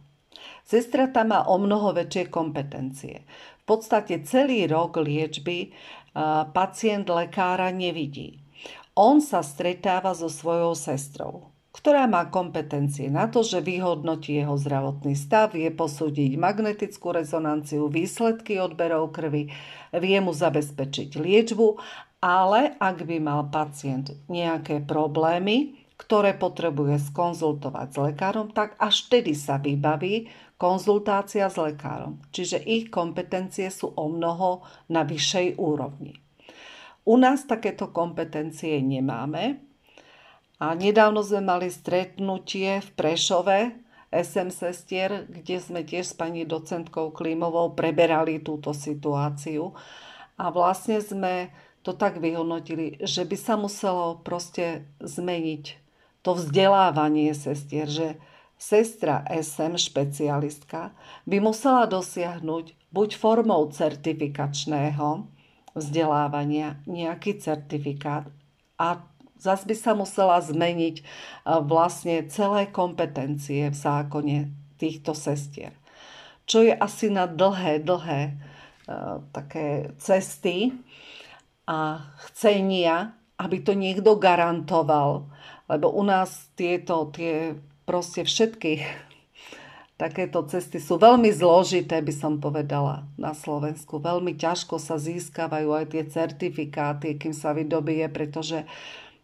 Sestra 0.64 1.08
tam 1.08 1.32
má 1.32 1.48
o 1.48 1.56
mnoho 1.56 1.96
väčšie 1.96 2.28
kompetencie. 2.28 3.24
V 3.64 3.64
podstate 3.64 4.20
celý 4.28 4.68
rok 4.68 5.00
liečby 5.00 5.58
e, 5.64 5.68
pacient 6.52 7.08
lekára 7.08 7.72
nevidí. 7.72 8.44
On 8.92 9.24
sa 9.24 9.40
stretáva 9.40 10.12
so 10.12 10.28
svojou 10.28 10.76
sestrou 10.76 11.49
ktorá 11.80 12.04
má 12.04 12.28
kompetencie 12.28 13.08
na 13.08 13.32
to, 13.32 13.40
že 13.40 13.64
vyhodnotí 13.64 14.36
jeho 14.36 14.52
zdravotný 14.60 15.16
stav, 15.16 15.56
vie 15.56 15.72
posúdiť 15.72 16.36
magnetickú 16.36 17.16
rezonanciu, 17.16 17.88
výsledky 17.88 18.60
odberov 18.60 19.16
krvi, 19.16 19.48
vie 19.96 20.18
mu 20.20 20.36
zabezpečiť 20.36 21.16
liečbu, 21.16 21.80
ale 22.20 22.76
ak 22.76 23.08
by 23.08 23.16
mal 23.16 23.48
pacient 23.48 24.12
nejaké 24.28 24.84
problémy, 24.84 25.80
ktoré 25.96 26.36
potrebuje 26.36 27.00
skonzultovať 27.12 27.88
s 27.88 27.96
lekárom, 27.96 28.52
tak 28.52 28.76
až 28.76 29.08
vtedy 29.08 29.32
sa 29.32 29.56
vybaví 29.56 30.28
konzultácia 30.60 31.48
s 31.48 31.56
lekárom. 31.56 32.20
Čiže 32.28 32.60
ich 32.60 32.92
kompetencie 32.92 33.72
sú 33.72 33.96
o 33.96 34.12
mnoho 34.12 34.60
na 34.92 35.08
vyššej 35.08 35.56
úrovni. 35.56 36.12
U 37.08 37.16
nás 37.16 37.48
takéto 37.48 37.88
kompetencie 37.88 38.84
nemáme, 38.84 39.69
a 40.60 40.76
nedávno 40.76 41.24
sme 41.24 41.40
mali 41.40 41.72
stretnutie 41.72 42.84
v 42.84 42.88
Prešove 42.92 43.58
SM 44.12 44.52
sestier, 44.52 45.24
kde 45.24 45.56
sme 45.56 45.80
tiež 45.88 46.12
s 46.12 46.14
pani 46.14 46.44
docentkou 46.44 47.16
Klímovou 47.16 47.72
preberali 47.72 48.44
túto 48.44 48.76
situáciu. 48.76 49.72
A 50.36 50.52
vlastne 50.52 51.00
sme 51.00 51.48
to 51.80 51.96
tak 51.96 52.20
vyhodnotili, 52.20 53.00
že 53.00 53.24
by 53.24 53.36
sa 53.40 53.56
muselo 53.56 54.20
proste 54.20 54.84
zmeniť 55.00 55.80
to 56.20 56.36
vzdelávanie 56.36 57.32
sestier, 57.32 57.88
že 57.88 58.20
sestra 58.60 59.24
SM 59.32 59.80
špecialistka 59.80 60.92
by 61.24 61.40
musela 61.40 61.88
dosiahnuť 61.88 62.92
buď 62.92 63.10
formou 63.16 63.64
certifikačného 63.72 65.24
vzdelávania 65.72 66.84
nejaký 66.84 67.40
certifikát 67.40 68.28
a 68.76 69.00
Zas 69.40 69.64
by 69.64 69.72
sa 69.72 69.96
musela 69.96 70.36
zmeniť 70.36 71.00
vlastne 71.64 72.28
celé 72.28 72.68
kompetencie 72.68 73.72
v 73.72 73.76
zákone 73.76 74.52
týchto 74.76 75.16
sestier. 75.16 75.72
Čo 76.44 76.68
je 76.68 76.76
asi 76.76 77.08
na 77.08 77.24
dlhé, 77.24 77.80
dlhé 77.80 78.36
také 79.32 79.96
cesty 79.96 80.76
a 81.64 82.04
chcenia, 82.28 83.16
aby 83.40 83.64
to 83.64 83.72
niekto 83.72 84.20
garantoval, 84.20 85.32
lebo 85.72 85.88
u 85.88 86.04
nás 86.04 86.52
tieto, 86.52 87.08
tie 87.08 87.56
proste 87.88 88.28
všetky 88.28 88.84
takéto 89.94 90.40
cesty 90.48 90.80
sú 90.80 90.96
veľmi 90.96 91.28
zložité, 91.28 92.00
by 92.00 92.14
som 92.16 92.40
povedala, 92.40 93.04
na 93.20 93.36
Slovensku. 93.36 94.00
Veľmi 94.00 94.32
ťažko 94.32 94.80
sa 94.80 94.96
získavajú 94.96 95.76
aj 95.76 95.92
tie 95.92 96.08
certifikáty, 96.08 97.20
kým 97.20 97.36
sa 97.36 97.52
vydobije, 97.52 98.08
pretože 98.08 98.64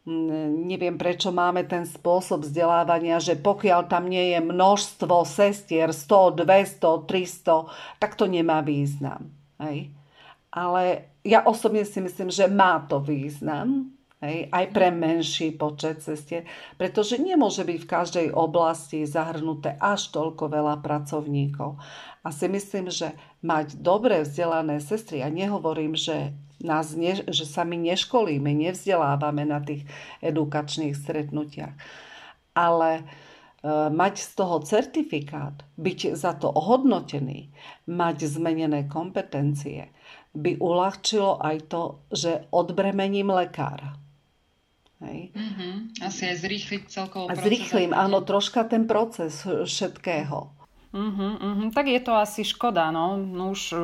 neviem 0.07 0.95
prečo 0.95 1.35
máme 1.35 1.66
ten 1.66 1.83
spôsob 1.83 2.47
vzdelávania, 2.47 3.19
že 3.19 3.35
pokiaľ 3.35 3.90
tam 3.90 4.07
nie 4.07 4.38
je 4.38 4.40
množstvo 4.40 5.27
sestier, 5.27 5.90
100, 5.90 6.47
200, 6.47 7.11
300, 7.11 7.99
tak 7.99 8.14
to 8.14 8.31
nemá 8.31 8.62
význam. 8.62 9.35
Hej. 9.59 9.90
Ale 10.55 11.11
ja 11.27 11.42
osobne 11.42 11.83
si 11.83 11.99
myslím, 11.99 12.31
že 12.31 12.47
má 12.47 12.87
to 12.87 13.03
význam, 13.03 13.90
hej, 14.23 14.47
aj 14.55 14.64
pre 14.71 14.95
menší 14.95 15.53
počet 15.59 16.01
sestier, 16.07 16.47
pretože 16.79 17.19
nemôže 17.19 17.66
byť 17.66 17.79
v 17.83 17.90
každej 17.90 18.27
oblasti 18.31 19.03
zahrnuté 19.05 19.75
až 19.83 20.14
toľko 20.14 20.55
veľa 20.55 20.87
pracovníkov. 20.87 21.83
A 22.23 22.29
si 22.31 22.47
myslím, 22.47 22.95
že 22.95 23.11
mať 23.42 23.83
dobre 23.83 24.23
vzdelané 24.23 24.79
sestry, 24.79 25.21
ja 25.21 25.29
nehovorím, 25.35 25.99
že 25.99 26.31
nás 26.61 26.97
ne, 26.97 27.21
že 27.29 27.45
sa 27.45 27.64
my 27.69 27.77
neškolíme, 27.77 28.49
nevzdelávame 28.49 29.45
na 29.45 29.61
tých 29.61 29.85
edukačných 30.25 30.97
stretnutiach. 30.97 31.77
Ale 32.57 32.90
e, 33.01 33.03
mať 33.92 34.14
z 34.25 34.31
toho 34.33 34.57
certifikát, 34.64 35.61
byť 35.77 36.16
za 36.16 36.33
to 36.40 36.49
ohodnotený, 36.49 37.53
mať 37.85 38.25
zmenené 38.25 38.88
kompetencie, 38.88 39.92
by 40.37 40.57
uľahčilo 40.61 41.40
aj 41.40 41.57
to, 41.69 41.83
že 42.12 42.49
odbremením 42.53 43.33
lekára. 43.33 43.97
Hej. 45.05 45.29
Mm-hmm. 45.37 45.75
Asi 46.01 46.23
aj 46.25 46.37
zrýchliť 46.40 46.83
celkovo 46.88 47.29
proces. 47.29 47.45
Zrýchlim, 47.45 47.92
áno, 47.92 48.25
troška 48.25 48.64
ten 48.64 48.88
proces 48.88 49.45
všetkého. 49.45 50.56
Uh-huh, 50.94 51.35
uh-huh. 51.37 51.68
Tak 51.75 51.90
je 51.90 51.99
to 51.99 52.14
asi 52.14 52.46
škoda, 52.46 52.94
no. 52.94 53.18
no 53.18 53.51
už 53.51 53.62
uh, 53.75 53.81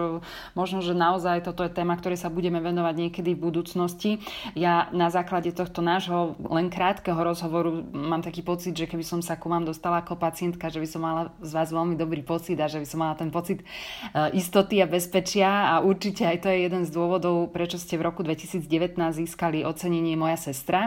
možno, 0.55 0.79
že 0.81 0.95
naozaj 0.95 1.43
toto 1.43 1.67
je 1.67 1.75
téma, 1.75 1.99
ktorej 1.99 2.23
sa 2.23 2.31
budeme 2.31 2.63
venovať 2.63 2.95
niekedy 2.95 3.35
v 3.35 3.43
budúcnosti. 3.43 4.11
Ja 4.55 4.87
na 4.95 5.11
základe 5.11 5.51
tohto 5.51 5.83
nášho 5.83 6.39
len 6.47 6.71
krátkeho 6.71 7.19
rozhovoru 7.19 7.83
mám 7.91 8.23
taký 8.23 8.47
pocit, 8.47 8.79
že 8.79 8.87
keby 8.87 9.03
som 9.03 9.19
sa 9.19 9.35
ku 9.35 9.51
vám 9.51 9.67
dostala 9.67 9.99
ako 9.99 10.15
pacientka, 10.15 10.71
že 10.71 10.79
by 10.79 10.89
som 10.89 11.03
mala 11.03 11.35
z 11.43 11.51
vás 11.51 11.75
veľmi 11.75 11.99
dobrý 11.99 12.23
pocit 12.23 12.55
a 12.63 12.71
že 12.71 12.79
by 12.79 12.87
som 12.87 12.99
mala 13.03 13.19
ten 13.19 13.35
pocit 13.35 13.67
uh, 14.15 14.31
istoty 14.31 14.79
a 14.79 14.87
bezpečia 14.87 15.75
a 15.75 15.83
určite 15.83 16.23
aj 16.23 16.47
to 16.47 16.49
je 16.55 16.71
jeden 16.71 16.87
z 16.87 16.91
dôvodov, 16.95 17.51
prečo 17.51 17.83
ste 17.83 17.99
v 17.99 18.07
roku 18.07 18.23
2019 18.23 18.63
získali 19.11 19.67
ocenenie 19.67 20.15
Moja 20.15 20.39
sestra. 20.39 20.87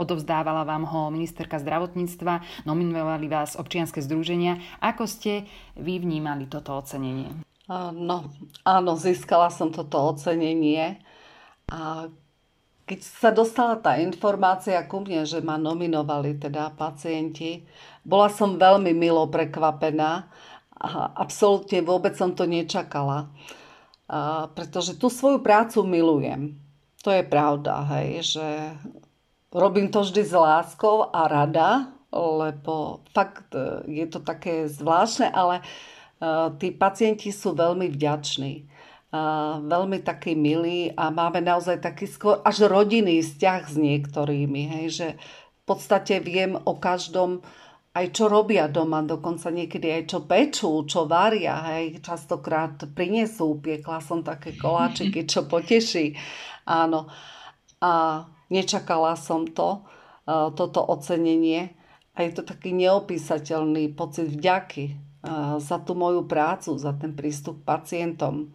Odovzdávala, 0.00 0.64
vám 0.64 0.88
ho 0.88 1.12
ministerka 1.12 1.60
zdravotníctva, 1.60 2.64
nominovali 2.64 3.28
vás 3.28 3.60
občianske 3.60 4.00
združenia. 4.00 4.58
Ako 4.80 5.10
ste 5.10 5.19
vy 5.76 5.94
vnímali 6.00 6.48
toto 6.48 6.80
ocenenie? 6.80 7.28
No, 7.94 8.16
áno, 8.66 8.92
získala 8.98 9.46
som 9.52 9.70
toto 9.70 10.14
ocenenie 10.14 10.98
a 11.70 12.10
keď 12.82 12.98
sa 13.06 13.30
dostala 13.30 13.78
tá 13.78 14.02
informácia 14.02 14.82
ku 14.90 15.06
mne, 15.06 15.22
že 15.22 15.38
ma 15.38 15.54
nominovali 15.54 16.34
teda 16.42 16.74
pacienti, 16.74 17.62
bola 18.02 18.26
som 18.26 18.58
veľmi 18.58 18.90
milo 18.90 19.30
prekvapená 19.30 20.26
a 20.74 20.88
absolútne 21.14 21.86
vôbec 21.86 22.18
som 22.18 22.34
to 22.34 22.50
nečakala. 22.50 23.30
A 24.10 24.50
pretože 24.50 24.98
tú 24.98 25.06
svoju 25.06 25.38
prácu 25.38 25.86
milujem. 25.86 26.58
To 27.06 27.14
je 27.14 27.22
pravda, 27.22 27.86
hej, 27.94 28.34
že 28.34 28.46
robím 29.54 29.86
to 29.94 30.02
vždy 30.02 30.26
s 30.26 30.34
láskou 30.34 31.06
a 31.14 31.30
rada, 31.30 31.94
lebo 32.12 33.06
fakt 33.14 33.54
e, 33.54 33.86
je 33.86 34.06
to 34.10 34.20
také 34.22 34.66
zvláštne, 34.66 35.30
ale 35.30 35.62
e, 35.62 35.64
tí 36.58 36.74
pacienti 36.74 37.30
sú 37.30 37.54
veľmi 37.54 37.90
vďační. 37.90 38.70
Veľmi 39.66 40.06
takí 40.06 40.38
milí 40.38 40.94
a 40.94 41.10
máme 41.10 41.42
naozaj 41.42 41.82
taký 41.82 42.06
skôr 42.06 42.38
až 42.46 42.70
rodinný 42.70 43.18
vzťah 43.26 43.62
s 43.66 43.74
niektorými. 43.74 44.62
Hej, 44.70 44.86
že 44.86 45.08
v 45.18 45.62
podstate 45.66 46.22
viem 46.22 46.54
o 46.54 46.78
každom 46.78 47.42
aj 47.90 48.06
čo 48.14 48.30
robia 48.30 48.70
doma, 48.70 49.02
dokonca 49.02 49.50
niekedy 49.50 49.90
aj 49.90 50.02
čo 50.06 50.18
pečú, 50.22 50.70
čo 50.86 51.10
varia, 51.10 51.58
hej, 51.74 51.98
častokrát 51.98 52.86
prinesú, 52.94 53.58
piekla 53.58 53.98
som 53.98 54.22
také 54.22 54.54
koláčiky, 54.62 55.26
čo 55.26 55.50
poteší, 55.50 56.14
áno. 56.70 57.10
A 57.82 58.24
nečakala 58.52 59.18
som 59.18 59.48
to, 59.50 59.82
e, 60.22 60.54
toto 60.54 60.86
ocenenie 60.86 61.79
a 62.20 62.28
je 62.28 62.36
to 62.36 62.44
taký 62.44 62.76
neopísateľný 62.76 63.96
pocit 63.96 64.28
vďaky 64.28 64.84
e, 64.92 64.94
za 65.56 65.80
tú 65.80 65.96
moju 65.96 66.28
prácu, 66.28 66.76
za 66.76 66.92
ten 66.92 67.16
prístup 67.16 67.64
k 67.64 67.68
pacientom, 67.72 68.44
e, 68.44 68.46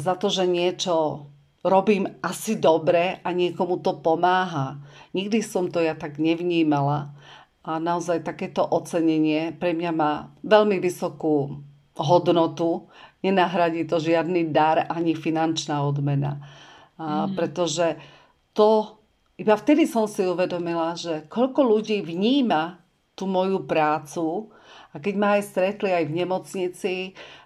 za 0.00 0.16
to, 0.16 0.32
že 0.32 0.48
niečo 0.48 1.28
robím 1.60 2.08
asi 2.24 2.56
dobre 2.56 3.20
a 3.20 3.28
niekomu 3.36 3.84
to 3.84 4.00
pomáha. 4.00 4.80
Nikdy 5.12 5.44
som 5.44 5.68
to 5.68 5.84
ja 5.84 5.92
tak 5.92 6.16
nevnímala 6.16 7.12
a 7.64 7.76
naozaj 7.76 8.24
takéto 8.24 8.64
ocenenie 8.64 9.52
pre 9.56 9.76
mňa 9.76 9.92
má 9.92 10.32
veľmi 10.40 10.80
vysokú 10.80 11.64
hodnotu. 12.00 12.88
Nenahradí 13.24 13.84
to 13.88 14.00
žiadny 14.00 14.52
dar 14.52 14.88
ani 14.88 15.12
finančná 15.16 15.80
odmena. 15.84 16.44
Mm. 17.00 17.32
Pretože 17.32 17.96
to, 18.52 19.00
iba 19.38 19.54
vtedy 19.54 19.86
som 19.88 20.06
si 20.06 20.22
uvedomila, 20.22 20.94
že 20.94 21.26
koľko 21.26 21.60
ľudí 21.62 22.02
vníma 22.02 22.82
tú 23.14 23.26
moju 23.30 23.66
prácu 23.66 24.50
a 24.94 24.98
keď 24.98 25.14
ma 25.18 25.28
aj 25.38 25.42
stretli 25.46 25.90
aj 25.90 26.04
v 26.06 26.16
nemocnici, 26.22 26.94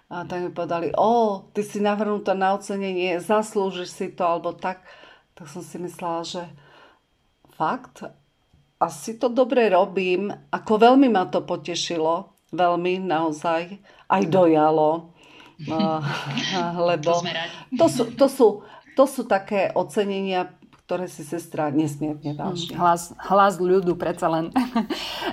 a 0.09 0.25
tak 0.25 0.41
mi 0.41 0.49
povedali, 0.49 0.89
o, 0.97 1.45
ty 1.53 1.61
si 1.61 1.77
navrhnutá 1.77 2.33
na 2.33 2.57
ocenenie, 2.57 3.21
zaslúžiš 3.21 3.89
si 3.93 4.07
to, 4.09 4.25
alebo 4.25 4.57
tak, 4.57 4.81
tak 5.37 5.45
som 5.45 5.61
si 5.61 5.77
myslela, 5.77 6.25
že 6.25 6.49
fakt, 7.53 8.09
asi 8.79 9.19
to 9.19 9.27
dobre 9.29 9.69
robím. 9.69 10.31
Ako 10.49 10.79
veľmi 10.79 11.11
ma 11.11 11.27
to 11.27 11.43
potešilo. 11.43 12.31
Veľmi 12.55 13.03
naozaj. 13.03 13.77
Aj 14.07 14.23
dojalo. 14.25 15.13
Lebo 16.89 17.19
to 17.75 17.85
sú, 17.91 18.03
to, 18.15 18.27
sú, 18.31 18.47
to 18.95 19.03
sú 19.03 19.27
také 19.27 19.75
ocenenia, 19.75 20.55
ktoré 20.89 21.05
si 21.05 21.21
sestra 21.21 21.69
nesmierne 21.69 22.33
váži. 22.33 22.73
Hm, 22.73 22.81
hlas, 22.81 23.13
hlas 23.29 23.61
ľudu, 23.61 23.93
predsa 23.93 24.25
len. 24.25 24.49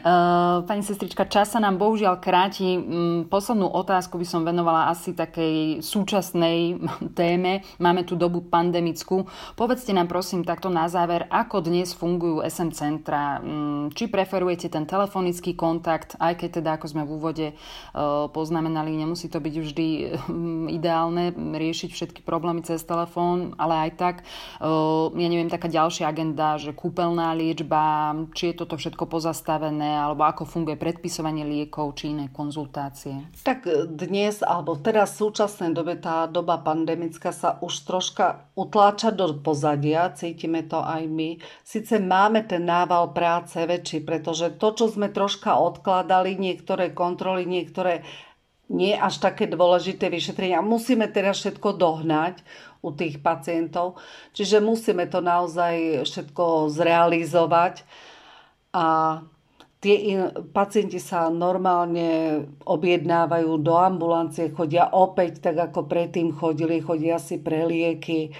Eh, 0.07 0.59
pani 0.71 0.87
sestrička, 0.87 1.27
čas 1.27 1.51
sa 1.51 1.59
nám 1.59 1.83
bohužiaľ 1.83 2.23
kráti. 2.23 2.79
Mm, 2.79 3.27
poslednú 3.27 3.67
otázku 3.67 4.15
by 4.23 4.27
som 4.29 4.47
venovala 4.47 4.87
asi 4.87 5.11
takej 5.11 5.83
súčasnej 5.83 6.79
téme. 7.19 7.67
Máme 7.83 8.07
tu 8.07 8.15
dobu 8.15 8.45
pandemickú. 8.47 9.27
Povedzte 9.59 9.91
nám 9.91 10.07
prosím 10.07 10.47
takto 10.47 10.71
na 10.71 10.87
záver, 10.87 11.27
ako 11.27 11.59
dnes 11.59 11.91
fungujú 11.91 12.39
SM 12.39 12.71
centra. 12.71 13.43
Mm, 13.43 13.99
či 13.99 14.07
preferujete 14.07 14.71
ten 14.71 14.87
telefonický 14.87 15.59
kontakt, 15.59 16.15
aj 16.23 16.39
keď 16.39 16.63
teda, 16.63 16.71
ako 16.79 16.87
sme 16.87 17.03
v 17.03 17.11
úvode 17.11 17.47
eh, 17.51 17.57
poznamenali, 18.31 18.95
nemusí 18.95 19.27
to 19.27 19.43
byť 19.43 19.55
vždy 19.59 19.89
mm, 20.23 20.67
ideálne 20.71 21.35
riešiť 21.35 21.91
všetky 21.91 22.21
problémy 22.23 22.63
cez 22.63 22.79
telefón, 22.87 23.59
ale 23.59 23.91
aj 23.91 23.99
tak, 23.99 24.17
eh, 24.63 25.05
ja 25.11 25.27
neviem, 25.27 25.46
taká 25.49 25.71
ďalšia 25.71 26.11
agenda, 26.11 26.59
že 26.61 26.75
kúpeľná 26.75 27.35
liečba, 27.35 28.15
či 28.37 28.53
je 28.53 28.59
toto 28.63 28.75
všetko 28.77 29.07
pozastavené, 29.07 29.97
alebo 29.97 30.27
ako 30.27 30.45
funguje 30.45 30.75
predpisovanie 30.77 31.47
liekov, 31.47 31.97
či 31.97 32.15
iné 32.15 32.29
konzultácie? 32.31 33.31
Tak 33.47 33.67
dnes, 33.93 34.43
alebo 34.43 34.77
teraz 34.77 35.17
v 35.17 35.29
súčasnej 35.29 35.75
dobe, 35.77 35.99
tá 35.99 36.27
doba 36.27 36.59
pandemická 36.61 37.31
sa 37.31 37.57
už 37.63 37.87
troška 37.87 38.49
utláča 38.59 39.15
do 39.15 39.37
pozadia, 39.39 40.13
cítime 40.13 40.65
to 40.67 40.83
aj 40.83 41.07
my. 41.07 41.39
Sice 41.63 41.99
máme 42.03 42.47
ten 42.47 42.67
nával 42.67 43.11
práce 43.15 43.59
väčší, 43.59 44.03
pretože 44.03 44.55
to, 44.57 44.75
čo 44.75 44.91
sme 44.91 45.11
troška 45.11 45.59
odkladali, 45.59 46.39
niektoré 46.39 46.95
kontroly, 46.95 47.47
niektoré 47.47 48.07
nie 48.67 48.99
až 48.99 49.23
také 49.23 49.47
dôležité 49.47 50.11
vyšetrenia. 50.11 50.59
Musíme 50.59 51.07
teraz 51.07 51.39
všetko 51.39 51.79
dohnať 51.79 52.43
u 52.87 52.95
tých 52.95 53.19
pacientov. 53.19 53.99
Čiže 54.31 54.63
musíme 54.63 55.11
to 55.11 55.19
naozaj 55.19 56.07
všetko 56.07 56.71
zrealizovať 56.71 57.83
a 58.71 58.87
tie 59.83 59.97
in, 60.15 60.21
pacienti 60.51 61.03
sa 61.03 61.29
normálne 61.29 62.43
objednávajú 62.65 63.51
do 63.61 63.75
ambulancie, 63.75 64.55
chodia 64.55 64.89
opäť 64.91 65.43
tak 65.51 65.71
ako 65.71 65.87
predtým 65.87 66.31
chodili, 66.31 66.79
chodia 66.79 67.19
si 67.19 67.43
pre 67.43 67.67
lieky, 67.67 68.33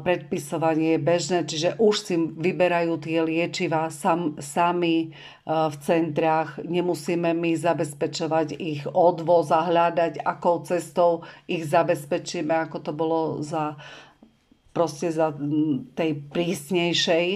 predpisovanie 0.00 0.96
je 0.96 1.00
bežné, 1.04 1.38
čiže 1.44 1.76
už 1.76 1.94
si 2.00 2.16
vyberajú 2.16 2.96
tie 2.96 3.20
liečivá 3.20 3.92
sam, 3.92 4.40
sami 4.40 5.12
v 5.44 5.76
centrách. 5.84 6.64
Nemusíme 6.64 7.36
my 7.36 7.52
zabezpečovať 7.60 8.56
ich 8.56 8.88
odvoz 8.88 9.52
a 9.52 9.68
hľadať, 9.68 10.24
akou 10.24 10.64
cestou 10.64 11.28
ich 11.44 11.68
zabezpečíme, 11.68 12.56
ako 12.56 12.76
to 12.80 12.92
bolo 12.96 13.20
za 13.44 13.76
proste 14.72 15.12
za 15.12 15.34
tej 15.98 16.24
prísnejšej, 16.30 17.26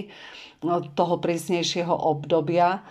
toho 0.97 1.15
prísnejšieho 1.21 1.93
obdobia. 1.93 2.81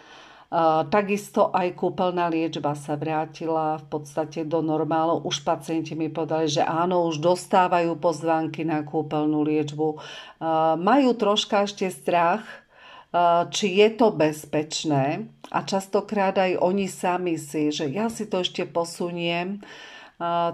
Takisto 0.87 1.51
aj 1.51 1.75
kúpeľná 1.75 2.31
liečba 2.31 2.79
sa 2.79 2.95
vrátila 2.95 3.83
v 3.83 3.87
podstate 3.91 4.47
do 4.47 4.63
normálu. 4.63 5.27
Už 5.27 5.43
pacienti 5.43 5.99
mi 5.99 6.07
povedali, 6.07 6.47
že 6.47 6.63
áno, 6.63 7.11
už 7.11 7.19
dostávajú 7.19 7.99
pozvánky 7.99 8.63
na 8.63 8.87
kúpeľnú 8.87 9.43
liečbu. 9.43 9.99
Majú 10.79 11.11
troška 11.19 11.67
ešte 11.67 11.91
strach, 11.91 12.47
či 13.51 13.67
je 13.83 13.89
to 13.99 14.15
bezpečné 14.15 15.27
a 15.51 15.59
častokrát 15.67 16.39
aj 16.39 16.63
oni 16.63 16.87
sami 16.87 17.35
si, 17.35 17.75
že 17.75 17.91
ja 17.91 18.07
si 18.07 18.27
to 18.27 18.47
ešte 18.47 18.63
posuniem, 18.63 19.59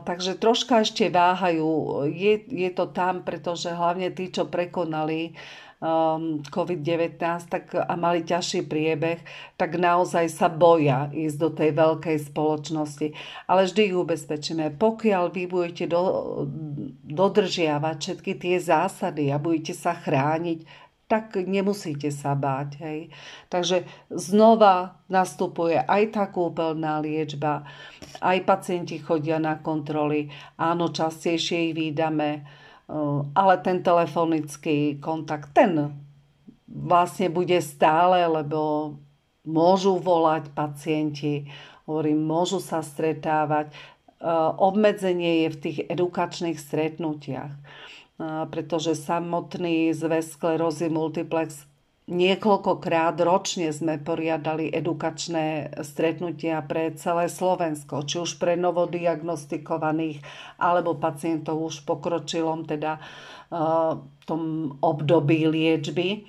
takže 0.08 0.40
troška 0.40 0.80
ešte 0.80 1.12
váhajú. 1.12 2.04
Je, 2.08 2.40
je 2.48 2.70
to 2.72 2.88
tam, 2.88 3.20
pretože 3.20 3.68
hlavne 3.68 4.08
tí, 4.16 4.32
čo 4.32 4.48
prekonali 4.48 5.36
COVID-19 5.80 7.16
tak, 7.48 7.72
a 7.72 7.94
mali 7.96 8.20
ťažší 8.20 8.68
priebeh, 8.68 9.24
tak 9.56 9.80
naozaj 9.80 10.28
sa 10.28 10.52
boja 10.52 11.08
ísť 11.08 11.36
do 11.40 11.48
tej 11.56 11.70
veľkej 11.72 12.16
spoločnosti. 12.28 13.16
Ale 13.48 13.64
vždy 13.64 13.80
ich 13.88 13.96
ubezpečíme, 13.96 14.76
pokiaľ 14.76 15.24
vy 15.32 15.48
budete 15.48 15.88
do, 15.88 16.44
dodržiavať 17.08 17.96
všetky 17.96 18.32
tie 18.36 18.56
zásady 18.60 19.32
a 19.32 19.40
budete 19.40 19.72
sa 19.72 19.96
chrániť, 19.96 20.68
tak 21.10 21.34
nemusíte 21.34 22.12
sa 22.14 22.38
báť. 22.38 22.70
Hej. 22.84 23.00
Takže 23.50 23.88
znova 24.14 25.00
nastupuje 25.10 25.80
aj 25.80 26.02
tá 26.14 26.24
kúpeľná 26.30 27.02
liečba, 27.02 27.66
aj 28.22 28.46
pacienti 28.46 29.02
chodia 29.02 29.42
na 29.42 29.58
kontroly. 29.58 30.30
Áno, 30.54 30.92
častejšie 30.92 31.72
ich 31.72 31.74
výdame 31.74 32.59
ale 33.34 33.54
ten 33.62 33.86
telefonický 33.86 34.98
kontakt, 34.98 35.54
ten 35.54 35.94
vlastne 36.66 37.30
bude 37.30 37.62
stále, 37.62 38.26
lebo 38.26 38.94
môžu 39.46 40.02
volať 40.02 40.50
pacienti, 40.50 41.46
hovorím, 41.86 42.26
môžu 42.26 42.58
sa 42.58 42.82
stretávať. 42.82 43.70
Obmedzenie 44.58 45.46
je 45.46 45.48
v 45.48 45.60
tých 45.62 45.78
edukačných 45.86 46.58
stretnutiach, 46.58 47.54
pretože 48.50 48.98
samotný 48.98 49.94
zväz 49.94 50.34
sklerózy 50.34 50.90
multiplex 50.90 51.69
Niekoľkokrát 52.10 53.14
ročne 53.22 53.70
sme 53.70 54.02
poriadali 54.02 54.66
edukačné 54.66 55.78
stretnutia 55.86 56.58
pre 56.66 56.90
celé 56.98 57.30
Slovensko, 57.30 58.02
či 58.02 58.18
už 58.18 58.42
pre 58.42 58.58
novodiagnostikovaných 58.58 60.18
alebo 60.58 60.98
pacientov 60.98 61.62
už 61.62 61.86
pokročilom 61.86 62.66
teda 62.66 62.98
uh, 62.98 64.02
tom 64.26 64.74
období 64.82 65.46
liečby 65.46 66.26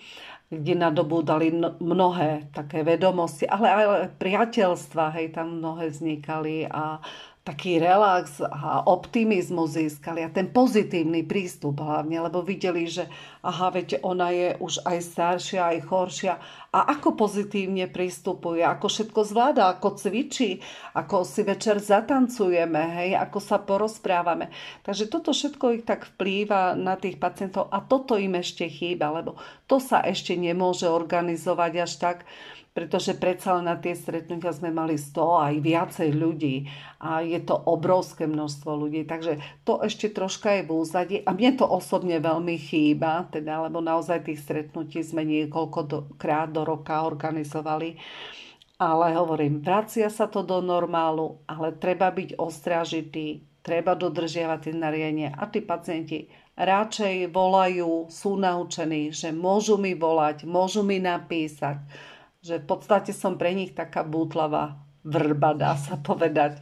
kde 0.52 0.76
nadobúdali 0.76 1.48
mnohé 1.80 2.52
také 2.52 2.84
vedomosti, 2.84 3.48
ale 3.48 3.72
aj 3.72 3.86
priateľstva, 4.20 5.16
hej, 5.16 5.32
tam 5.32 5.64
mnohé 5.64 5.88
vznikali 5.88 6.68
a 6.68 7.00
taký 7.42 7.82
relax 7.82 8.38
a 8.38 8.86
optimizmus 8.86 9.74
získali 9.74 10.22
a 10.22 10.30
ten 10.30 10.54
pozitívny 10.54 11.26
prístup 11.26 11.82
hlavne, 11.82 12.22
lebo 12.22 12.46
videli, 12.46 12.86
že 12.86 13.10
aha, 13.42 13.74
viete, 13.74 13.98
ona 14.06 14.30
je 14.30 14.54
už 14.62 14.86
aj 14.86 14.98
staršia, 15.02 15.74
aj 15.74 15.80
choršia 15.90 16.34
a 16.70 16.94
ako 16.94 17.18
pozitívne 17.18 17.90
prístupuje, 17.90 18.62
ako 18.62 18.86
všetko 18.86 19.22
zvláda, 19.26 19.74
ako 19.74 19.98
cvičí, 19.98 20.62
ako 20.94 21.26
si 21.26 21.42
večer 21.42 21.82
zatancujeme, 21.82 22.82
hej, 23.02 23.18
ako 23.18 23.40
sa 23.42 23.58
porozprávame. 23.58 24.54
Takže 24.86 25.10
toto 25.10 25.34
všetko 25.34 25.82
ich 25.82 25.84
tak 25.84 26.06
vplýva 26.14 26.78
na 26.78 26.94
tých 26.94 27.18
pacientov 27.18 27.74
a 27.74 27.82
toto 27.82 28.22
im 28.22 28.38
ešte 28.38 28.70
chýba, 28.70 29.10
lebo 29.18 29.42
to 29.66 29.82
sa 29.82 30.06
ešte 30.06 30.38
nemôže 30.38 30.86
organizovať 30.86 31.74
až 31.90 31.94
tak, 31.98 32.18
pretože 32.72 33.20
predsa 33.20 33.60
len 33.60 33.68
na 33.68 33.76
tie 33.76 33.92
stretnutia 33.92 34.56
sme 34.56 34.72
mali 34.72 34.96
100 34.96 35.20
aj 35.20 35.54
viacej 35.60 36.10
ľudí 36.16 36.72
a 37.04 37.20
je 37.20 37.40
to 37.44 37.52
obrovské 37.68 38.24
množstvo 38.32 38.72
ľudí, 38.88 39.04
takže 39.04 39.44
to 39.68 39.84
ešte 39.84 40.16
troška 40.16 40.60
je 40.60 40.64
v 40.64 40.72
úzadí 40.72 41.18
a 41.28 41.36
mne 41.36 41.60
to 41.60 41.68
osobne 41.68 42.16
veľmi 42.24 42.56
chýba, 42.56 43.28
teda, 43.28 43.68
lebo 43.68 43.84
naozaj 43.84 44.24
tých 44.24 44.40
stretnutí 44.40 45.04
sme 45.04 45.28
niekoľko 45.28 45.80
do, 45.84 46.00
do 46.48 46.62
roka 46.64 47.04
organizovali. 47.04 48.00
Ale 48.82 49.14
hovorím, 49.14 49.62
vracia 49.62 50.10
sa 50.10 50.26
to 50.26 50.42
do 50.42 50.58
normálu, 50.58 51.38
ale 51.46 51.78
treba 51.78 52.10
byť 52.10 52.42
ostražitý, 52.42 53.46
treba 53.62 53.94
dodržiavať 53.94 54.60
tie 54.66 54.74
nariadenia 54.74 55.30
a 55.38 55.46
tí 55.46 55.62
pacienti 55.62 56.26
radšej 56.58 57.30
volajú, 57.30 58.10
sú 58.10 58.42
naučení, 58.42 59.14
že 59.14 59.30
môžu 59.30 59.78
mi 59.78 59.94
volať, 59.94 60.50
môžu 60.50 60.82
mi 60.82 60.98
napísať, 60.98 61.78
že 62.42 62.58
v 62.58 62.66
podstate 62.66 63.14
som 63.14 63.38
pre 63.38 63.54
nich 63.54 63.78
taká 63.78 64.02
bútlava 64.02 64.82
vrba, 65.06 65.54
dá 65.54 65.78
sa 65.78 65.98
povedať. 66.02 66.58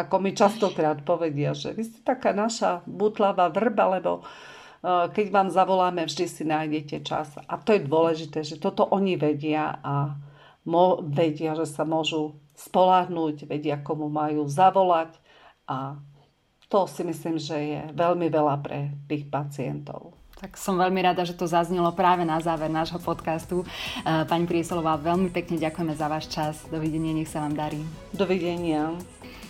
Ako 0.00 0.24
mi 0.24 0.32
častokrát 0.32 1.04
povedia, 1.04 1.52
že 1.52 1.76
vy 1.76 1.84
ste 1.84 2.00
taká 2.00 2.32
naša 2.32 2.80
butlava 2.88 3.52
vrba, 3.52 4.00
lebo 4.00 4.12
e, 4.20 4.22
keď 5.12 5.26
vám 5.28 5.48
zavoláme, 5.52 6.08
vždy 6.08 6.24
si 6.24 6.42
nájdete 6.48 7.04
čas. 7.04 7.36
A 7.44 7.60
to 7.60 7.76
je 7.76 7.84
dôležité, 7.84 8.40
že 8.40 8.56
toto 8.56 8.88
oni 8.88 9.20
vedia 9.20 9.76
a 9.84 10.16
mo- 10.64 11.04
vedia, 11.04 11.52
že 11.52 11.68
sa 11.68 11.84
môžu 11.84 12.40
spoláhnuť, 12.56 13.44
vedia, 13.44 13.76
komu 13.84 14.08
majú 14.08 14.48
zavolať 14.48 15.12
a 15.68 16.00
to 16.68 16.84
si 16.88 17.04
myslím, 17.04 17.36
že 17.40 17.56
je 17.56 17.80
veľmi 17.96 18.28
veľa 18.28 18.54
pre 18.60 18.92
tých 19.08 19.28
pacientov. 19.28 20.17
Tak 20.38 20.54
som 20.54 20.78
veľmi 20.78 21.02
rada, 21.02 21.26
že 21.26 21.34
to 21.34 21.50
zaznelo 21.50 21.90
práve 21.90 22.22
na 22.22 22.38
záver 22.38 22.70
nášho 22.70 23.02
podcastu. 23.02 23.66
E, 23.66 24.22
pani 24.22 24.46
Prieselová, 24.46 24.94
veľmi 24.94 25.34
pekne 25.34 25.58
ďakujeme 25.58 25.94
za 25.98 26.06
váš 26.06 26.30
čas. 26.30 26.62
Dovidenia, 26.70 27.10
nech 27.10 27.26
sa 27.26 27.42
vám 27.42 27.58
darí. 27.58 27.82
Dovidenia. 28.14 28.94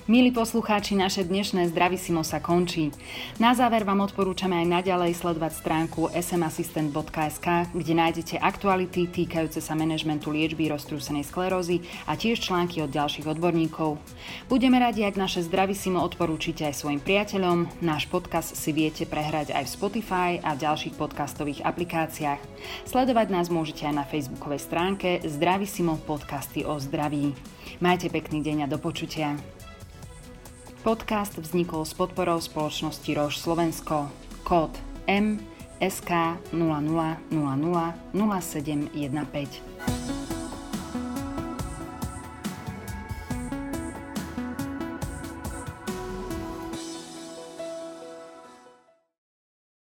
Milí 0.09 0.32
poslucháči, 0.32 0.96
naše 0.96 1.20
dnešné 1.20 1.68
Zdravisimo 1.68 2.24
sa 2.24 2.40
končí. 2.40 2.88
Na 3.36 3.52
záver 3.52 3.84
vám 3.84 4.00
odporúčame 4.09 4.56
aj 4.64 4.80
naďalej 4.80 5.12
sledovať 5.20 5.52
stránku 5.61 6.09
smassistent.sk, 6.09 7.68
kde 7.76 7.92
nájdete 7.92 8.40
aktuality 8.40 9.04
týkajúce 9.04 9.61
sa 9.61 9.76
manažmentu 9.76 10.32
liečby 10.32 10.72
roztrúsenej 10.72 11.28
sklerózy 11.28 11.84
a 12.09 12.16
tiež 12.16 12.40
články 12.40 12.80
od 12.80 12.88
ďalších 12.88 13.28
odborníkov. 13.28 14.00
Budeme 14.48 14.80
radi, 14.80 15.04
ak 15.04 15.20
naše 15.20 15.44
Zdravisimo 15.44 16.00
odporúčite 16.00 16.64
aj 16.64 16.80
svojim 16.80 17.04
priateľom. 17.04 17.84
Náš 17.84 18.09
podcast 18.09 18.56
si 18.56 18.72
viete 18.72 19.04
prehrať 19.04 19.52
aj 19.52 19.68
v 19.68 19.74
Spotify 19.76 20.30
a 20.40 20.56
v 20.56 20.64
ďalších 20.64 20.96
podcastových 20.96 21.68
aplikáciách. 21.68 22.40
Sledovať 22.88 23.28
nás 23.28 23.52
môžete 23.52 23.84
aj 23.84 23.92
na 23.92 24.09
facebookovej 24.09 24.64
stránke 24.64 25.20
Zdravisimo 25.20 26.00
podcasty 26.00 26.64
o 26.64 26.80
zdraví. 26.80 27.36
Majte 27.84 28.09
pekný 28.09 28.40
deň 28.40 28.64
a 28.64 28.72
do 28.72 28.80
počutia. 28.80 29.36
Podcast 30.79 31.35
vznikol 31.35 31.83
s 31.83 31.91
podporou 31.91 32.39
spoločnosti 32.39 33.11
Rož 33.11 33.43
Slovensko. 33.43 34.07
Kód 34.47 34.70
M 35.11 35.43
SK 35.83 36.39
0000 36.55 37.18
0715. 38.14 40.17